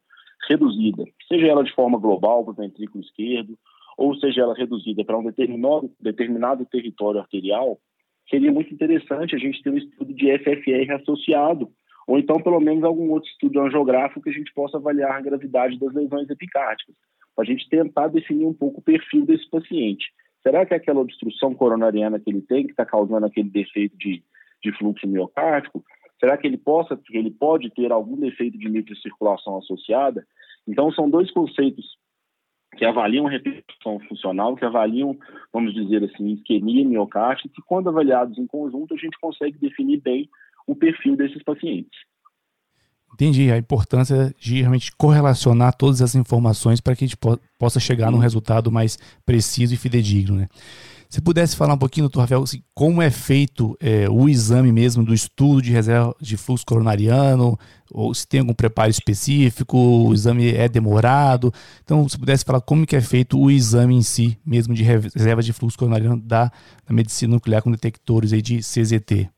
reduzida, 0.49 1.05
seja 1.27 1.47
ela 1.47 1.63
de 1.63 1.73
forma 1.73 1.97
global 1.97 2.43
para 2.43 2.51
o 2.51 2.55
ventrículo 2.55 3.03
esquerdo, 3.03 3.57
ou 3.97 4.15
seja 4.15 4.41
ela 4.41 4.53
reduzida 4.53 5.03
para 5.03 5.17
um 5.17 5.23
determinado, 5.23 5.89
determinado 5.99 6.65
território 6.65 7.19
arterial, 7.19 7.79
seria 8.29 8.51
muito 8.51 8.73
interessante 8.73 9.35
a 9.35 9.39
gente 9.39 9.61
ter 9.61 9.69
um 9.69 9.77
estudo 9.77 10.13
de 10.13 10.37
FFR 10.37 10.91
associado, 10.93 11.69
ou 12.07 12.17
então 12.17 12.37
pelo 12.37 12.59
menos 12.59 12.83
algum 12.83 13.11
outro 13.11 13.29
estudo 13.29 13.59
angiográfico 13.61 14.21
que 14.21 14.29
a 14.29 14.33
gente 14.33 14.53
possa 14.53 14.77
avaliar 14.77 15.11
a 15.11 15.21
gravidade 15.21 15.79
das 15.79 15.93
lesões 15.93 16.29
epicárdicas, 16.29 16.95
para 17.35 17.43
a 17.43 17.47
gente 17.47 17.67
tentar 17.69 18.07
definir 18.07 18.45
um 18.45 18.53
pouco 18.53 18.79
o 18.79 18.83
perfil 18.83 19.25
desse 19.25 19.49
paciente. 19.49 20.11
Será 20.43 20.65
que 20.65 20.73
é 20.73 20.77
aquela 20.77 21.01
obstrução 21.01 21.53
coronariana 21.53 22.19
que 22.19 22.29
ele 22.29 22.41
tem, 22.41 22.65
que 22.65 22.71
está 22.71 22.85
causando 22.85 23.25
aquele 23.25 23.49
defeito 23.49 23.97
de, 23.97 24.23
de 24.63 24.71
fluxo 24.77 25.07
miocárdico, 25.07 25.83
será 26.19 26.37
que 26.37 26.47
ele 26.47 26.57
possa, 26.57 26.99
ele 27.11 27.31
pode 27.31 27.69
ter 27.71 27.91
algum 27.91 28.17
defeito 28.17 28.57
de 28.57 28.69
microcirculação 28.69 29.57
associada? 29.57 30.25
Então 30.67 30.91
são 30.91 31.09
dois 31.09 31.29
conceitos 31.31 31.96
que 32.77 32.85
avaliam 32.85 33.25
repercussão 33.25 33.99
funcional, 34.07 34.55
que 34.55 34.63
avaliam, 34.63 35.17
vamos 35.51 35.73
dizer 35.73 36.03
assim, 36.03 36.33
isquemia 36.33 36.85
miocárdica, 36.85 37.49
que 37.53 37.61
quando 37.63 37.89
avaliados 37.89 38.37
em 38.37 38.47
conjunto 38.47 38.93
a 38.93 38.97
gente 38.97 39.17
consegue 39.19 39.57
definir 39.57 39.99
bem 39.99 40.29
o 40.65 40.75
perfil 40.75 41.15
desses 41.15 41.43
pacientes. 41.43 41.99
Entendi 43.13 43.51
a 43.51 43.57
importância 43.57 44.33
de 44.39 44.59
realmente 44.61 44.91
correlacionar 44.95 45.75
todas 45.75 46.01
as 46.01 46.13
informações 46.13 46.79
para 46.79 46.95
que 46.95 47.03
a 47.03 47.07
gente 47.07 47.17
po 47.17 47.39
possa 47.57 47.79
chegar 47.79 48.11
num 48.11 48.19
resultado 48.19 48.71
mais 48.71 48.97
preciso 49.25 49.73
e 49.73 49.77
fidedigno, 49.77 50.35
né? 50.35 50.47
Se 51.09 51.21
pudesse 51.21 51.55
falar 51.55 51.73
um 51.73 51.77
pouquinho, 51.77 52.03
doutor 52.03 52.21
Rafael, 52.21 52.43
assim, 52.43 52.61
como 52.75 53.01
é 53.01 53.09
feito 53.09 53.77
é, 53.81 54.09
o 54.09 54.27
exame 54.27 54.73
mesmo 54.73 55.05
do 55.05 55.13
estudo 55.13 55.61
de 55.61 55.71
reserva 55.71 56.13
de 56.19 56.35
fluxo 56.35 56.65
coronariano, 56.65 57.57
ou 57.93 58.13
se 58.13 58.27
tem 58.27 58.41
algum 58.41 58.53
preparo 58.53 58.89
específico, 58.89 59.77
o 59.77 60.13
exame 60.13 60.53
é 60.53 60.67
demorado. 60.67 61.49
Então, 61.81 62.07
se 62.09 62.19
pudesse 62.19 62.43
falar 62.43 62.59
como 62.59 62.85
que 62.85 62.95
é 62.95 63.01
feito 63.01 63.39
o 63.39 63.49
exame 63.49 63.95
em 63.95 64.01
si, 64.01 64.37
mesmo 64.45 64.73
de 64.73 64.83
reserva 64.83 65.41
de 65.41 65.53
fluxo 65.53 65.77
coronariano 65.77 66.21
da, 66.21 66.51
da 66.85 66.93
medicina 66.93 67.35
nuclear 67.35 67.63
com 67.63 67.71
detectores 67.71 68.33
aí 68.33 68.41
de 68.41 68.57
CZT. 68.57 69.29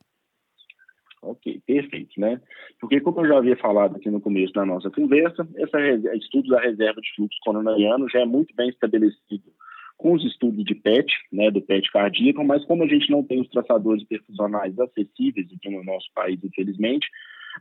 Ok, 1.21 1.61
perfeito, 1.67 2.19
né? 2.19 2.41
Porque 2.79 2.99
como 3.01 3.19
eu 3.21 3.27
já 3.27 3.38
havia 3.38 3.57
falado 3.57 3.97
aqui 3.97 4.09
no 4.09 4.21
começo 4.21 4.53
da 4.53 4.65
nossa 4.65 4.89
conversa, 4.89 5.47
esse 5.55 6.17
estudo 6.17 6.49
da 6.49 6.61
reserva 6.61 6.99
de 6.99 7.13
fluxo 7.15 7.38
coronariano 7.43 8.09
já 8.09 8.21
é 8.21 8.25
muito 8.25 8.55
bem 8.55 8.69
estabelecido 8.69 9.43
com 10.00 10.13
os 10.13 10.24
estudos 10.24 10.63
de 10.63 10.74
PET, 10.74 11.13
né, 11.32 11.51
do 11.51 11.62
PET 11.62 11.91
cardíaco, 11.91 12.44
mas 12.44 12.63
como 12.65 12.84
a 12.84 12.88
gente 12.88 13.12
não 13.12 13.22
tem 13.22 13.41
os 13.41 13.50
traçadores 13.50 14.01
perfusionais 14.06 14.79
acessíveis 14.79 15.48
aqui 15.53 15.70
no 15.70 15.84
nosso 15.84 16.08
país, 16.15 16.39
infelizmente, 16.41 17.06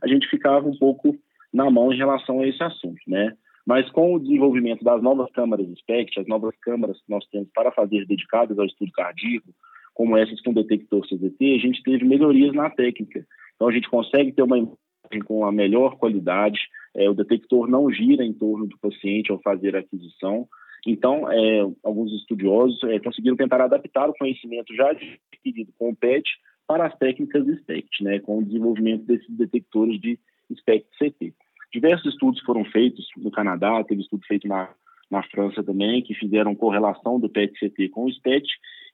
a 0.01 0.07
gente 0.07 0.27
ficava 0.29 0.65
um 0.65 0.77
pouco 0.77 1.15
na 1.53 1.69
mão 1.69 1.91
em 1.91 1.97
relação 1.97 2.39
a 2.39 2.47
esse 2.47 2.63
assunto, 2.63 3.01
né? 3.05 3.35
Mas 3.65 3.89
com 3.91 4.15
o 4.15 4.19
desenvolvimento 4.19 4.83
das 4.85 5.03
novas 5.03 5.29
câmaras 5.31 5.67
SPECT, 5.79 6.21
as 6.21 6.27
novas 6.27 6.55
câmaras 6.61 6.97
que 7.01 7.11
nós 7.11 7.25
temos 7.27 7.49
para 7.53 7.73
fazer 7.73 8.05
dedicadas 8.05 8.57
ao 8.57 8.65
estudo 8.65 8.91
cardíaco, 8.93 9.49
como 9.93 10.17
essas 10.17 10.41
com 10.41 10.53
detector 10.53 11.05
CZT, 11.07 11.55
a 11.55 11.59
gente 11.59 11.83
teve 11.83 12.05
melhorias 12.05 12.53
na 12.53 12.69
técnica. 12.69 13.25
Então 13.55 13.67
a 13.67 13.71
gente 13.71 13.89
consegue 13.89 14.31
ter 14.31 14.43
uma 14.43 14.57
imagem 14.57 15.25
com 15.25 15.45
a 15.45 15.51
melhor 15.51 15.97
qualidade, 15.97 16.57
é, 16.95 17.09
o 17.09 17.13
detector 17.13 17.67
não 17.67 17.91
gira 17.91 18.23
em 18.23 18.31
torno 18.31 18.65
do 18.65 18.77
paciente 18.79 19.29
ao 19.29 19.41
fazer 19.41 19.75
a 19.75 19.79
aquisição, 19.79 20.47
então, 20.85 21.31
é, 21.31 21.61
alguns 21.83 22.11
estudiosos 22.13 22.81
é, 22.83 22.99
conseguiram 22.99 23.35
tentar 23.35 23.61
adaptar 23.61 24.09
o 24.09 24.13
conhecimento 24.13 24.73
já 24.73 24.91
adquirido 24.91 25.73
com 25.77 25.89
o 25.89 25.95
PET 25.95 26.23
para 26.67 26.85
as 26.85 26.97
técnicas 26.97 27.45
SPECT, 27.47 28.03
né, 28.03 28.19
com 28.19 28.39
o 28.39 28.45
desenvolvimento 28.45 29.03
desses 29.05 29.29
detectores 29.29 29.99
de 29.99 30.19
SPECT-CT. 30.51 31.33
Diversos 31.73 32.13
estudos 32.13 32.41
foram 32.41 32.63
feitos 32.65 33.07
no 33.17 33.31
Canadá, 33.31 33.83
teve 33.83 34.01
estudo 34.01 34.25
feito 34.25 34.47
na, 34.47 34.69
na 35.09 35.23
França 35.23 35.63
também, 35.63 36.01
que 36.01 36.13
fizeram 36.13 36.55
correlação 36.55 37.19
do 37.19 37.29
PET-CT 37.29 37.89
com 37.89 38.05
o 38.05 38.11
SPECT, 38.11 38.47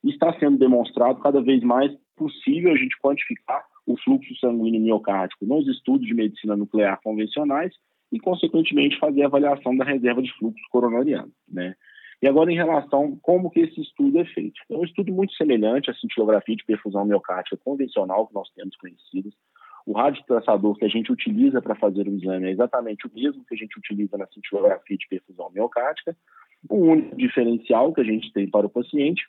e 0.03 0.09
está 0.09 0.37
sendo 0.39 0.57
demonstrado 0.57 1.19
cada 1.19 1.41
vez 1.41 1.63
mais 1.63 1.91
possível 2.15 2.71
a 2.71 2.77
gente 2.77 2.97
quantificar 2.99 3.63
o 3.85 3.97
fluxo 3.97 4.35
sanguíneo 4.39 4.81
miocárdico 4.81 5.45
nos 5.45 5.67
estudos 5.67 6.07
de 6.07 6.13
medicina 6.13 6.55
nuclear 6.55 6.99
convencionais 7.03 7.73
e, 8.11 8.19
consequentemente, 8.19 8.99
fazer 8.99 9.23
a 9.23 9.27
avaliação 9.27 9.75
da 9.75 9.83
reserva 9.83 10.21
de 10.21 10.31
fluxo 10.37 10.61
coronariano. 10.71 11.31
Né? 11.47 11.75
E 12.21 12.27
agora, 12.27 12.51
em 12.51 12.55
relação 12.55 13.17
como 13.21 13.49
que 13.49 13.59
esse 13.59 13.81
estudo 13.81 14.19
é 14.19 14.25
feito. 14.25 14.59
É 14.69 14.75
um 14.75 14.83
estudo 14.83 15.11
muito 15.11 15.33
semelhante 15.33 15.89
à 15.89 15.93
cintilografia 15.93 16.55
de 16.55 16.65
perfusão 16.65 17.05
miocárdica 17.05 17.57
convencional 17.57 18.27
que 18.27 18.33
nós 18.33 18.49
temos 18.55 18.75
conhecidos. 18.77 19.33
O 19.85 19.93
radiotraçador 19.93 20.75
que 20.75 20.85
a 20.85 20.89
gente 20.89 21.11
utiliza 21.11 21.61
para 21.61 21.75
fazer 21.75 22.07
o 22.07 22.15
exame 22.15 22.47
é 22.47 22.51
exatamente 22.51 23.05
o 23.05 23.11
mesmo 23.13 23.45
que 23.45 23.53
a 23.53 23.57
gente 23.57 23.77
utiliza 23.77 24.17
na 24.17 24.25
cintilografia 24.27 24.97
de 24.97 25.07
perfusão 25.07 25.51
miocárdica. 25.51 26.15
O 26.69 26.77
único 26.77 27.15
diferencial 27.15 27.93
que 27.93 28.01
a 28.01 28.03
gente 28.03 28.33
tem 28.33 28.49
para 28.49 28.65
o 28.65 28.69
paciente 28.69 29.23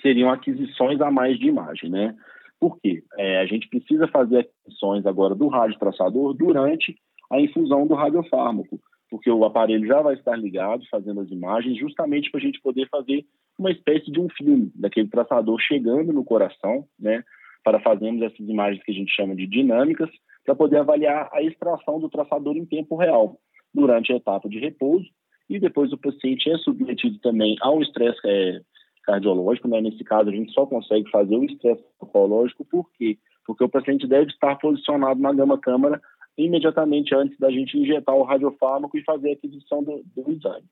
seriam 0.00 0.30
aquisições 0.30 1.00
a 1.00 1.10
mais 1.10 1.38
de 1.38 1.48
imagem, 1.48 1.90
né? 1.90 2.16
Por 2.58 2.78
quê? 2.80 3.02
É, 3.18 3.40
a 3.40 3.46
gente 3.46 3.68
precisa 3.68 4.06
fazer 4.08 4.40
aquisições 4.40 5.04
agora 5.04 5.34
do 5.34 5.48
radiotraçador 5.48 6.34
durante 6.34 6.96
a 7.30 7.40
infusão 7.40 7.86
do 7.86 7.94
radiofármaco, 7.94 8.80
porque 9.08 9.30
o 9.30 9.44
aparelho 9.44 9.86
já 9.86 10.00
vai 10.00 10.14
estar 10.14 10.36
ligado, 10.36 10.84
fazendo 10.90 11.20
as 11.20 11.30
imagens, 11.30 11.78
justamente 11.78 12.30
para 12.30 12.40
a 12.40 12.42
gente 12.42 12.60
poder 12.60 12.88
fazer 12.88 13.24
uma 13.58 13.70
espécie 13.70 14.10
de 14.10 14.20
um 14.20 14.28
filme 14.30 14.70
daquele 14.74 15.08
traçador 15.08 15.58
chegando 15.60 16.12
no 16.12 16.24
coração, 16.24 16.84
né, 16.98 17.22
para 17.62 17.80
fazermos 17.80 18.22
essas 18.22 18.48
imagens 18.48 18.82
que 18.82 18.90
a 18.90 18.94
gente 18.94 19.14
chama 19.14 19.34
de 19.34 19.46
dinâmicas, 19.46 20.08
para 20.44 20.54
poder 20.54 20.78
avaliar 20.78 21.28
a 21.32 21.42
extração 21.42 22.00
do 22.00 22.08
traçador 22.08 22.56
em 22.56 22.64
tempo 22.64 22.96
real, 22.96 23.38
durante 23.72 24.12
a 24.12 24.16
etapa 24.16 24.48
de 24.48 24.58
repouso, 24.58 25.06
e 25.48 25.58
depois 25.58 25.92
o 25.92 25.98
paciente 25.98 26.50
é 26.50 26.56
submetido 26.58 27.18
também 27.18 27.56
ao 27.60 27.82
estresse 27.82 28.20
é, 28.24 28.60
cardiológico, 29.04 29.68
né? 29.68 29.80
nesse 29.80 30.04
caso 30.04 30.30
a 30.30 30.32
gente 30.32 30.52
só 30.52 30.64
consegue 30.64 31.10
fazer 31.10 31.36
o 31.36 31.44
estresse 31.44 31.82
cardiológico, 32.00 32.64
por 32.64 32.90
quê? 32.92 33.18
Porque 33.44 33.64
o 33.64 33.68
paciente 33.68 34.06
deve 34.06 34.30
estar 34.30 34.56
posicionado 34.56 35.20
na 35.20 35.32
gama-câmara 35.32 36.00
imediatamente 36.44 37.14
antes 37.14 37.38
da 37.38 37.50
gente 37.50 37.78
injetar 37.78 38.14
o 38.14 38.22
radiofármaco 38.22 38.96
e 38.96 39.04
fazer 39.04 39.30
a 39.30 39.32
aquisição 39.32 39.82
do, 39.82 40.02
do 40.14 40.32
exame. 40.32 40.66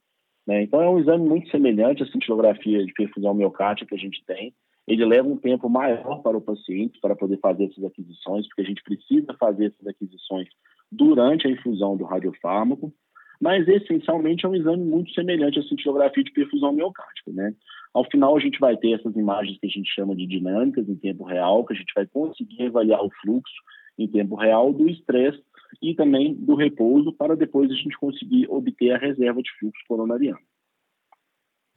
Né? 0.46 0.62
Então, 0.62 0.80
é 0.80 0.88
um 0.88 0.98
exame 0.98 1.28
muito 1.28 1.50
semelhante 1.50 2.02
à 2.02 2.06
cintilografia 2.06 2.84
de 2.84 2.92
perfusão 2.94 3.34
miocárdica 3.34 3.88
que 3.88 3.94
a 3.94 3.98
gente 3.98 4.24
tem. 4.24 4.54
Ele 4.86 5.04
leva 5.04 5.28
um 5.28 5.36
tempo 5.36 5.68
maior 5.68 6.22
para 6.22 6.38
o 6.38 6.40
paciente 6.40 6.98
para 7.00 7.14
poder 7.14 7.38
fazer 7.38 7.66
essas 7.66 7.84
aquisições, 7.84 8.48
porque 8.48 8.62
a 8.62 8.64
gente 8.64 8.82
precisa 8.82 9.34
fazer 9.38 9.66
essas 9.66 9.86
aquisições 9.86 10.48
durante 10.90 11.46
a 11.46 11.50
infusão 11.50 11.94
do 11.94 12.04
radiofármaco, 12.04 12.90
mas 13.38 13.68
essencialmente 13.68 14.46
é 14.46 14.48
um 14.48 14.54
exame 14.54 14.82
muito 14.82 15.12
semelhante 15.12 15.58
à 15.58 15.62
cintilografia 15.62 16.24
de 16.24 16.32
perfusão 16.32 16.72
miocárdica. 16.72 17.30
Né? 17.30 17.54
Ao 17.92 18.04
final, 18.04 18.34
a 18.34 18.40
gente 18.40 18.58
vai 18.58 18.76
ter 18.78 18.92
essas 18.92 19.14
imagens 19.16 19.58
que 19.60 19.66
a 19.66 19.70
gente 19.70 19.92
chama 19.94 20.16
de 20.16 20.26
dinâmicas 20.26 20.88
em 20.88 20.96
tempo 20.96 21.24
real, 21.24 21.64
que 21.66 21.74
a 21.74 21.76
gente 21.76 21.92
vai 21.94 22.06
conseguir 22.06 22.66
avaliar 22.66 23.04
o 23.04 23.10
fluxo 23.20 23.54
em 23.98 24.08
tempo 24.08 24.34
real 24.36 24.72
do 24.72 24.88
estresse 24.88 25.42
e 25.82 25.94
também 25.94 26.34
do 26.34 26.54
repouso 26.54 27.12
para 27.12 27.36
depois 27.36 27.70
a 27.70 27.74
gente 27.74 27.96
conseguir 27.98 28.46
obter 28.48 28.92
a 28.92 28.98
reserva 28.98 29.42
de 29.42 29.50
fluxo 29.58 29.82
coronariano. 29.88 30.38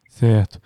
Certo. 0.08 0.60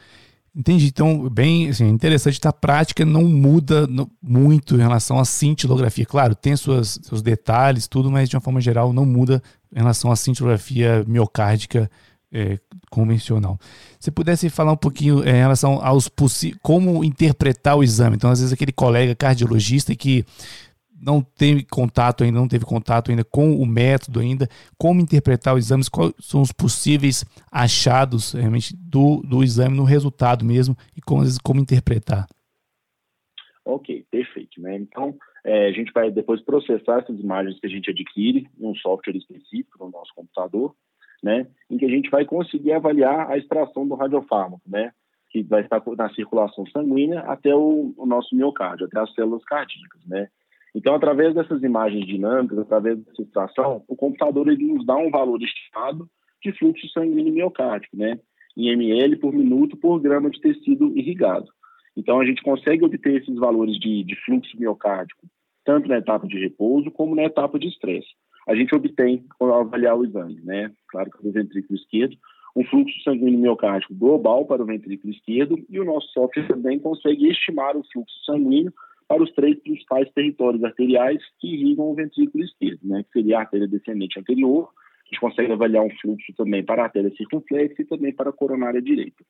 Entendi. 0.56 0.88
Então, 0.88 1.30
bem 1.30 1.70
assim, 1.70 1.88
interessante. 1.90 2.40
A 2.48 2.54
prática 2.54 3.04
não 3.04 3.24
muda 3.24 3.88
muito 4.22 4.76
em 4.76 4.80
relação 4.80 5.20
à 5.20 5.26
cintilografia. 5.26 6.06
Claro, 6.06 6.34
tem 6.34 6.56
suas, 6.56 7.00
seus 7.04 7.22
detalhes, 7.22 7.88
tudo, 7.88 8.10
mas 8.10 8.30
de 8.30 8.38
uma 8.38 8.42
forma 8.42 8.62
geral 8.62 8.94
não 8.94 9.06
muda 9.06 9.44
em 9.74 9.80
relação 9.80 10.12
à 10.12 10.16
cintilografia 10.16 11.04
miocárdica 11.06 11.92
é, 12.32 12.58
convencional. 12.90 13.60
Se 14.00 14.10
pudesse 14.12 14.50
falar 14.50 14.72
um 14.72 14.78
pouquinho 14.78 15.24
é, 15.24 15.32
em 15.32 15.42
relação 15.42 15.80
aos 15.84 16.10
como 16.62 17.04
interpretar 17.04 17.76
o 17.76 17.84
exame. 17.84 18.16
Então, 18.16 18.30
às 18.30 18.40
vezes, 18.40 18.54
aquele 18.54 18.72
colega 18.72 19.14
cardiologista 19.14 19.94
que 19.94 20.26
não 21.06 21.22
teve 21.22 21.64
contato 21.64 22.24
ainda, 22.24 22.40
não 22.40 22.48
teve 22.48 22.66
contato 22.66 23.12
ainda 23.12 23.24
com 23.24 23.56
o 23.56 23.66
método 23.66 24.20
ainda, 24.20 24.48
como 24.78 25.00
interpretar 25.00 25.54
os 25.54 25.66
exames, 25.66 25.88
quais 25.88 26.14
são 26.20 26.42
os 26.42 26.52
possíveis 26.52 27.24
achados 27.52 28.34
realmente 28.34 28.76
do, 28.76 29.22
do 29.22 29.44
exame 29.44 29.78
no 29.78 29.84
resultado 29.84 30.44
mesmo 30.44 30.76
e 30.98 31.02
como, 31.02 31.24
como 31.44 31.62
interpretar. 31.62 32.26
Ok, 33.64 34.06
perfeito. 34.10 34.62
Né? 34.62 34.78
Então, 34.78 35.16
é, 35.44 35.68
a 35.68 35.72
gente 35.72 35.92
vai 35.94 36.10
depois 36.10 36.42
processar 36.42 37.00
essas 37.00 37.20
imagens 37.20 37.60
que 37.60 37.68
a 37.68 37.70
gente 37.70 37.92
adquire 37.92 38.48
em 38.60 38.66
um 38.66 38.76
software 38.76 39.16
específico 39.16 39.86
no 39.86 39.92
nosso 39.92 40.14
computador, 40.16 40.76
né, 41.24 41.48
em 41.70 41.78
que 41.78 41.86
a 41.86 41.90
gente 41.90 42.10
vai 42.10 42.26
conseguir 42.26 42.74
avaliar 42.74 43.30
a 43.30 43.38
extração 43.38 43.88
do 43.88 43.96
radiofármaco, 43.96 44.62
né, 44.68 44.92
que 45.30 45.44
vai 45.44 45.62
estar 45.62 45.82
na 45.98 46.10
circulação 46.14 46.66
sanguínea 46.68 47.22
até 47.22 47.54
o, 47.54 47.94
o 47.96 48.06
nosso 48.06 48.36
miocárdio, 48.36 48.88
até 48.88 49.00
as 49.00 49.14
células 49.14 49.44
cardíacas, 49.46 50.02
né. 50.06 50.30
Então, 50.76 50.94
através 50.94 51.34
dessas 51.34 51.64
imagens 51.64 52.06
dinâmicas, 52.06 52.60
através 52.60 53.00
dessa 53.00 53.22
extração, 53.22 53.82
o 53.88 53.96
computador 53.96 54.50
ele 54.50 54.66
nos 54.66 54.86
dá 54.86 54.98
um 54.98 55.10
valor 55.10 55.42
estimado 55.42 56.06
de 56.44 56.52
fluxo 56.52 56.90
sanguíneo 56.90 57.34
miocárdico, 57.34 57.96
né? 57.96 58.20
Em 58.58 58.70
ml 58.70 59.16
por 59.16 59.34
minuto 59.34 59.78
por 59.78 60.02
grama 60.02 60.30
de 60.30 60.40
tecido 60.42 60.92
irrigado. 60.98 61.48
Então, 61.96 62.20
a 62.20 62.26
gente 62.26 62.44
consegue 62.44 62.84
obter 62.84 63.22
esses 63.22 63.36
valores 63.36 63.80
de, 63.80 64.04
de 64.04 64.16
fluxo 64.26 64.60
miocárdico, 64.60 65.26
tanto 65.64 65.88
na 65.88 65.98
etapa 65.98 66.28
de 66.28 66.38
repouso 66.38 66.92
como 66.92 67.16
na 67.16 67.24
etapa 67.24 67.58
de 67.58 67.70
estresse. 67.70 68.10
A 68.46 68.54
gente 68.54 68.76
obtém, 68.76 69.26
ao 69.40 69.62
avaliar 69.62 69.98
o 69.98 70.04
exame, 70.04 70.42
né? 70.44 70.72
Claro 70.90 71.10
que 71.10 71.24
do 71.24 71.32
ventrículo 71.32 71.80
esquerdo, 71.80 72.18
um 72.54 72.66
fluxo 72.66 73.02
sanguíneo 73.02 73.40
miocárdico 73.40 73.96
global 73.96 74.46
para 74.46 74.62
o 74.62 74.66
ventrículo 74.66 75.14
esquerdo 75.14 75.58
e 75.70 75.80
o 75.80 75.86
nosso 75.86 76.08
software 76.10 76.48
também 76.48 76.80
consegue 76.80 77.30
estimar 77.30 77.78
o 77.78 77.84
fluxo 77.92 78.14
sanguíneo 78.26 78.74
para 79.08 79.24
os 79.24 79.32
três 79.34 79.60
principais 79.60 80.12
territórios 80.14 80.64
arteriais 80.64 81.22
que 81.40 81.54
irrigam 81.54 81.86
o 81.86 81.96
ventrículo 81.96 82.44
esquerdo, 82.44 82.80
né, 82.84 83.04
que 83.04 83.12
seria 83.12 83.38
a 83.38 83.42
artéria 83.42 83.68
descendente 83.68 84.20
anterior, 84.20 84.70
a 84.70 85.08
gente 85.08 85.20
consegue 85.20 85.52
avaliar 85.52 85.84
um 85.84 85.96
fluxo 86.02 86.34
também 86.36 86.64
para 86.64 86.82
a 86.82 86.86
artéria 86.86 87.12
circunflexa 87.16 87.82
e 87.82 87.86
também 87.86 88.14
para 88.14 88.32
a 88.32 88.34
coronária 88.34 88.82
direita. 88.82 89.24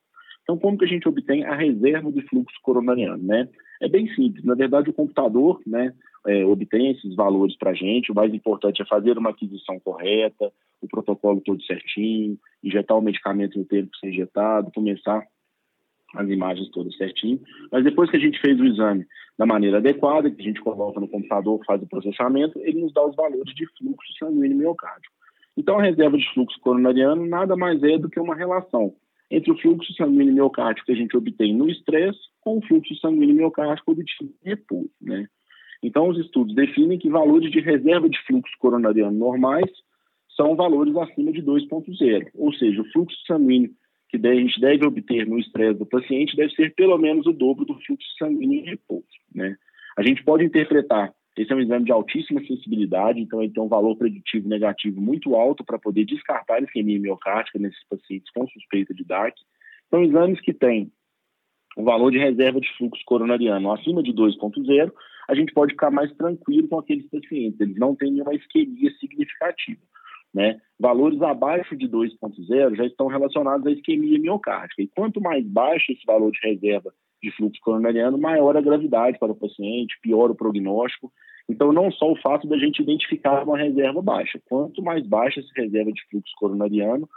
Então, 0.43 0.57
como 0.57 0.77
que 0.77 0.85
a 0.85 0.87
gente 0.87 1.09
obtém 1.09 1.43
a 1.43 1.55
reserva 1.55 2.11
de 2.11 2.21
fluxo 2.21 2.55
coronariano, 2.61 3.21
né? 3.21 3.49
É 3.81 3.89
bem 3.89 4.07
simples. 4.13 4.45
Na 4.45 4.53
verdade, 4.53 4.91
o 4.91 4.93
computador, 4.93 5.59
né, 5.65 5.91
é, 6.27 6.45
obtém 6.45 6.91
esses 6.91 7.15
valores 7.15 7.57
para 7.57 7.71
a 7.71 7.73
gente. 7.73 8.11
O 8.11 8.15
mais 8.15 8.33
importante 8.33 8.81
é 8.81 8.85
fazer 8.85 9.17
uma 9.17 9.31
aquisição 9.31 9.79
correta, 9.79 10.51
o 10.81 10.87
protocolo 10.87 11.41
todo 11.41 11.61
certinho, 11.63 12.37
injetar 12.63 12.97
o 12.97 13.01
medicamento 13.01 13.57
no 13.57 13.65
tempo 13.65 13.89
que 13.91 13.99
ser 13.99 14.09
injetado, 14.13 14.71
começar 14.73 15.25
as 16.15 16.29
imagens 16.29 16.69
todas 16.69 16.95
certinho. 16.97 17.39
Mas 17.71 17.83
depois 17.83 18.09
que 18.09 18.17
a 18.17 18.19
gente 18.19 18.39
fez 18.39 18.59
o 18.59 18.65
exame 18.65 19.05
da 19.37 19.45
maneira 19.45 19.77
adequada, 19.77 20.31
que 20.31 20.41
a 20.41 20.45
gente 20.45 20.61
coloca 20.61 20.99
no 20.99 21.07
computador, 21.07 21.59
faz 21.65 21.81
o 21.81 21.87
processamento, 21.87 22.59
ele 22.59 22.81
nos 22.81 22.93
dá 22.93 23.05
os 23.05 23.15
valores 23.15 23.53
de 23.53 23.65
fluxo 23.77 24.13
sanguíneo 24.17 24.57
miocárdio. 24.57 25.11
Então, 25.57 25.79
a 25.79 25.83
reserva 25.83 26.17
de 26.17 26.33
fluxo 26.33 26.59
coronariano 26.59 27.25
nada 27.25 27.55
mais 27.55 27.81
é 27.83 27.97
do 27.97 28.09
que 28.09 28.19
uma 28.19 28.35
relação 28.35 28.93
entre 29.29 29.51
o 29.51 29.57
fluxo 29.57 29.93
sanguíneo 29.93 30.33
miocárdico 30.33 30.85
que 30.85 30.91
a 30.91 30.95
gente 30.95 31.17
obtém 31.17 31.53
no 31.53 31.69
estresse 31.69 32.19
com 32.41 32.57
o 32.57 32.61
fluxo 32.61 32.95
sanguíneo 32.95 33.35
miocárdico 33.35 33.91
obtido 33.91 34.31
em 34.43 34.49
repouso, 34.49 34.91
né? 35.01 35.27
Então, 35.81 36.09
os 36.09 36.17
estudos 36.17 36.55
definem 36.55 36.97
que 36.97 37.09
valores 37.09 37.51
de 37.51 37.59
reserva 37.59 38.09
de 38.09 38.19
fluxo 38.25 38.53
coronariano 38.59 39.17
normais 39.17 39.69
são 40.35 40.55
valores 40.55 40.95
acima 40.95 41.31
de 41.31 41.41
2.0, 41.41 42.27
ou 42.35 42.53
seja, 42.53 42.81
o 42.81 42.91
fluxo 42.91 43.17
sanguíneo 43.25 43.71
que 44.09 44.17
a 44.17 44.35
gente 44.35 44.59
deve 44.59 44.85
obter 44.85 45.27
no 45.27 45.39
estresse 45.39 45.79
do 45.79 45.85
paciente 45.85 46.35
deve 46.35 46.53
ser 46.53 46.73
pelo 46.75 46.97
menos 46.97 47.25
o 47.25 47.33
dobro 47.33 47.65
do 47.65 47.73
fluxo 47.81 48.07
sanguíneo 48.17 48.61
em 48.61 48.65
repouso, 48.65 49.05
né? 49.33 49.55
A 49.97 50.03
gente 50.03 50.23
pode 50.23 50.43
interpretar 50.43 51.13
esse 51.37 51.51
é 51.51 51.55
um 51.55 51.59
exame 51.59 51.83
de 51.83 51.91
altíssima 51.91 52.39
sensibilidade, 52.45 53.19
então 53.19 53.43
ele 53.43 53.51
tem 53.51 53.61
um 53.61 53.67
valor 53.67 53.97
preditivo 53.97 54.47
negativo 54.47 55.01
muito 55.01 55.35
alto 55.35 55.65
para 55.65 55.77
poder 55.77 56.05
descartar 56.05 56.63
isquemia 56.63 56.99
miocárdica 56.99 57.59
nesses 57.59 57.83
pacientes 57.89 58.31
com 58.31 58.47
suspeita 58.47 58.93
de 58.93 59.03
DAC. 59.03 59.35
São 59.89 60.01
exames 60.01 60.39
que 60.39 60.53
têm 60.53 60.89
um 61.77 61.83
valor 61.83 62.09
de 62.09 62.17
reserva 62.17 62.61
de 62.61 62.71
fluxo 62.77 63.03
coronariano 63.05 63.69
acima 63.73 64.01
de 64.01 64.13
2.0, 64.13 64.91
a 65.27 65.35
gente 65.35 65.53
pode 65.53 65.73
ficar 65.73 65.91
mais 65.91 66.09
tranquilo 66.13 66.69
com 66.69 66.79
aqueles 66.79 67.05
pacientes, 67.09 67.59
eles 67.59 67.75
não 67.75 67.95
têm 67.95 68.13
nenhuma 68.13 68.33
isquemia 68.33 68.89
significativa. 68.97 69.81
Né? 70.35 70.59
Valores 70.77 71.21
abaixo 71.21 71.77
de 71.77 71.87
2.0 71.87 72.75
já 72.75 72.85
estão 72.85 73.07
relacionados 73.07 73.65
à 73.65 73.71
isquemia 73.71 74.19
miocárdica, 74.19 74.81
e 74.81 74.87
quanto 74.87 75.21
mais 75.21 75.47
baixo 75.47 75.93
esse 75.93 76.05
valor 76.05 76.29
de 76.29 76.39
reserva 76.45 76.93
de 77.23 77.31
fluxo 77.31 77.61
coronariano, 77.61 78.17
maior 78.17 78.57
a 78.57 78.61
gravidade 78.61 79.17
para 79.17 79.31
o 79.31 79.35
paciente, 79.35 79.97
pior 80.01 80.29
o 80.29 80.35
prognóstico. 80.35 81.09
Então, 81.49 81.71
não 81.71 81.89
só 81.89 82.11
o 82.11 82.17
fato 82.17 82.47
da 82.47 82.57
gente 82.57 82.81
identificar 82.81 83.43
uma 83.43 83.57
reserva 83.57 84.01
baixa, 84.01 84.37
quanto 84.49 84.83
mais 84.83 85.07
baixa 85.07 85.39
essa 85.39 85.49
reserva 85.55 85.93
de 85.93 86.01
fluxo 86.09 86.33
coronariano, 86.37 87.07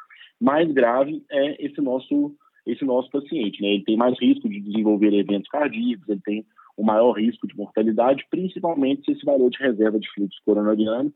mais 0.40 0.70
grave 0.70 1.24
é 1.28 1.66
esse 1.66 1.80
nosso 1.80 2.32
esse 2.64 2.84
nosso 2.84 3.10
paciente, 3.10 3.62
né? 3.62 3.68
Ele 3.68 3.84
tem 3.84 3.96
mais 3.96 4.14
risco 4.20 4.46
de 4.46 4.60
desenvolver 4.60 5.14
eventos 5.14 5.48
cardíacos, 5.48 6.06
ele 6.06 6.20
tem 6.22 6.44
o 6.76 6.84
maior 6.84 7.12
risco 7.12 7.48
de 7.48 7.56
mortalidade, 7.56 8.26
principalmente 8.30 9.06
se 9.06 9.12
esse 9.12 9.24
valor 9.24 9.48
de 9.48 9.58
reserva 9.58 9.98
de 9.98 10.06
fluxo 10.12 10.38
coronariano 10.44 11.10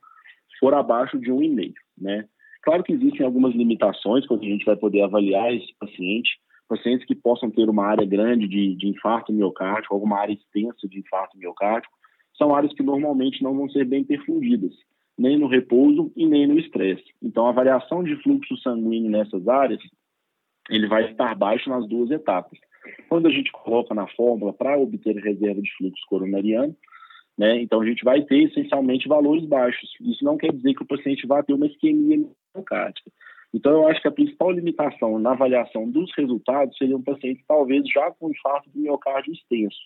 for 0.62 0.74
abaixo 0.74 1.18
de 1.18 1.32
1,5, 1.32 1.74
né? 1.98 2.24
Claro 2.62 2.84
que 2.84 2.92
existem 2.92 3.26
algumas 3.26 3.52
limitações 3.52 4.24
quando 4.28 4.42
a 4.42 4.48
gente 4.48 4.64
vai 4.64 4.76
poder 4.76 5.02
avaliar 5.02 5.52
esse 5.52 5.74
paciente, 5.76 6.38
pacientes 6.68 7.04
que 7.04 7.16
possam 7.16 7.50
ter 7.50 7.68
uma 7.68 7.84
área 7.84 8.06
grande 8.06 8.46
de, 8.46 8.76
de 8.76 8.86
infarto 8.86 9.32
miocárdico, 9.32 9.92
alguma 9.92 10.20
área 10.20 10.32
extensa 10.32 10.88
de 10.88 11.00
infarto 11.00 11.36
miocárdico, 11.36 11.92
são 12.38 12.54
áreas 12.54 12.72
que 12.74 12.82
normalmente 12.84 13.42
não 13.42 13.56
vão 13.56 13.68
ser 13.68 13.84
bem 13.84 14.04
perfundidas, 14.04 14.72
nem 15.18 15.36
no 15.36 15.48
repouso 15.48 16.12
e 16.14 16.24
nem 16.24 16.46
no 16.46 16.56
estresse. 16.56 17.04
Então, 17.20 17.48
a 17.48 17.52
variação 17.52 18.04
de 18.04 18.14
fluxo 18.22 18.56
sanguíneo 18.58 19.10
nessas 19.10 19.48
áreas, 19.48 19.82
ele 20.70 20.86
vai 20.86 21.10
estar 21.10 21.34
baixo 21.34 21.68
nas 21.68 21.88
duas 21.88 22.12
etapas. 22.12 22.56
Quando 23.08 23.26
a 23.26 23.30
gente 23.30 23.50
coloca 23.50 23.92
na 23.94 24.06
fórmula 24.06 24.52
para 24.52 24.78
obter 24.78 25.16
reserva 25.16 25.60
de 25.60 25.76
fluxo 25.76 26.02
coronariano, 26.08 26.76
né, 27.38 27.60
então 27.60 27.80
a 27.80 27.86
gente 27.86 28.04
vai 28.04 28.22
ter 28.22 28.44
essencialmente 28.44 29.08
valores 29.08 29.44
baixos. 29.44 29.90
Isso 30.00 30.24
não 30.24 30.36
quer 30.36 30.52
dizer 30.52 30.74
que 30.74 30.82
o 30.82 30.86
paciente 30.86 31.26
vá 31.26 31.42
ter 31.42 31.54
uma 31.54 31.66
isquemia 31.66 32.24
miocárdica. 32.54 33.10
Então, 33.54 33.72
eu 33.72 33.88
acho 33.88 34.00
que 34.00 34.08
a 34.08 34.12
principal 34.12 34.50
limitação 34.50 35.18
na 35.18 35.32
avaliação 35.32 35.90
dos 35.90 36.10
resultados 36.16 36.76
seria 36.78 36.96
um 36.96 37.02
paciente, 37.02 37.44
talvez, 37.46 37.86
já 37.86 38.10
com 38.12 38.30
infarto 38.30 38.70
do 38.70 38.80
miocárdio 38.80 39.32
extenso. 39.32 39.76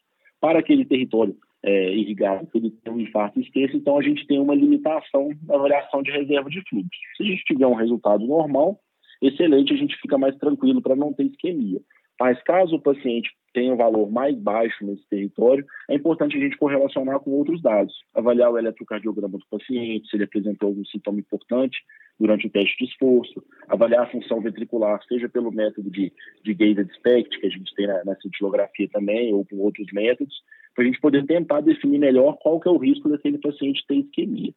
Para 0.40 0.60
aquele 0.60 0.84
território 0.84 1.36
é, 1.64 1.92
irrigado, 1.92 2.48
ele 2.54 2.70
tem 2.70 2.92
um 2.92 3.00
infarto 3.00 3.40
extenso, 3.40 3.76
então 3.76 3.98
a 3.98 4.02
gente 4.02 4.24
tem 4.26 4.38
uma 4.38 4.54
limitação 4.54 5.30
na 5.42 5.56
avaliação 5.56 6.02
de 6.02 6.12
reserva 6.12 6.48
de 6.48 6.62
fluxo. 6.68 6.88
Se 7.16 7.24
a 7.24 7.26
gente 7.26 7.42
tiver 7.44 7.66
um 7.66 7.74
resultado 7.74 8.24
normal, 8.24 8.78
excelente, 9.20 9.72
a 9.72 9.76
gente 9.76 9.96
fica 10.00 10.16
mais 10.16 10.36
tranquilo 10.36 10.80
para 10.80 10.94
não 10.94 11.12
ter 11.12 11.24
isquemia. 11.24 11.80
Mas 12.18 12.42
caso 12.42 12.76
o 12.76 12.80
paciente 12.80 13.30
tenha 13.52 13.72
um 13.72 13.76
valor 13.76 14.10
mais 14.10 14.36
baixo 14.36 14.84
nesse 14.84 15.08
território, 15.08 15.64
é 15.88 15.94
importante 15.94 16.36
a 16.36 16.40
gente 16.40 16.58
correlacionar 16.58 17.20
com 17.20 17.30
outros 17.30 17.62
dados. 17.62 17.94
Avaliar 18.14 18.50
o 18.50 18.58
eletrocardiograma 18.58 19.38
do 19.38 19.46
paciente, 19.50 20.08
se 20.08 20.16
ele 20.16 20.24
apresentou 20.24 20.68
algum 20.68 20.84
sintoma 20.84 21.20
importante 21.20 21.78
durante 22.20 22.46
o 22.46 22.50
teste 22.50 22.76
de 22.78 22.90
esforço, 22.90 23.42
avaliar 23.68 24.04
a 24.04 24.10
função 24.10 24.40
ventricular, 24.40 25.02
seja 25.08 25.28
pelo 25.28 25.50
método 25.50 25.90
de, 25.90 26.12
de 26.44 26.54
gated 26.54 26.90
SPECT, 26.96 27.40
que 27.40 27.46
a 27.46 27.50
gente 27.50 27.74
tem 27.74 27.86
na, 27.86 28.04
na 28.04 28.16
cintilografia 28.16 28.88
também, 28.90 29.32
ou 29.32 29.44
com 29.46 29.56
outros 29.56 29.86
métodos, 29.92 30.34
para 30.74 30.84
a 30.84 30.86
gente 30.86 31.00
poder 31.00 31.24
tentar 31.24 31.60
definir 31.60 31.98
melhor 31.98 32.36
qual 32.38 32.60
que 32.60 32.68
é 32.68 32.70
o 32.70 32.78
risco 32.78 33.08
daquele 33.08 33.38
paciente 33.38 33.84
ter 33.86 33.96
isquemia. 33.96 34.52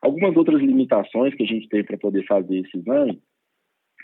Algumas 0.00 0.34
outras 0.36 0.60
limitações 0.60 1.34
que 1.34 1.42
a 1.42 1.46
gente 1.46 1.68
tem 1.68 1.84
para 1.84 1.98
poder 1.98 2.24
fazer 2.26 2.58
esse 2.58 2.78
exame 2.78 3.20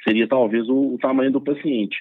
seria 0.02 0.28
talvez 0.28 0.68
o, 0.68 0.94
o 0.94 0.98
tamanho 0.98 1.32
do 1.32 1.40
paciente. 1.40 1.96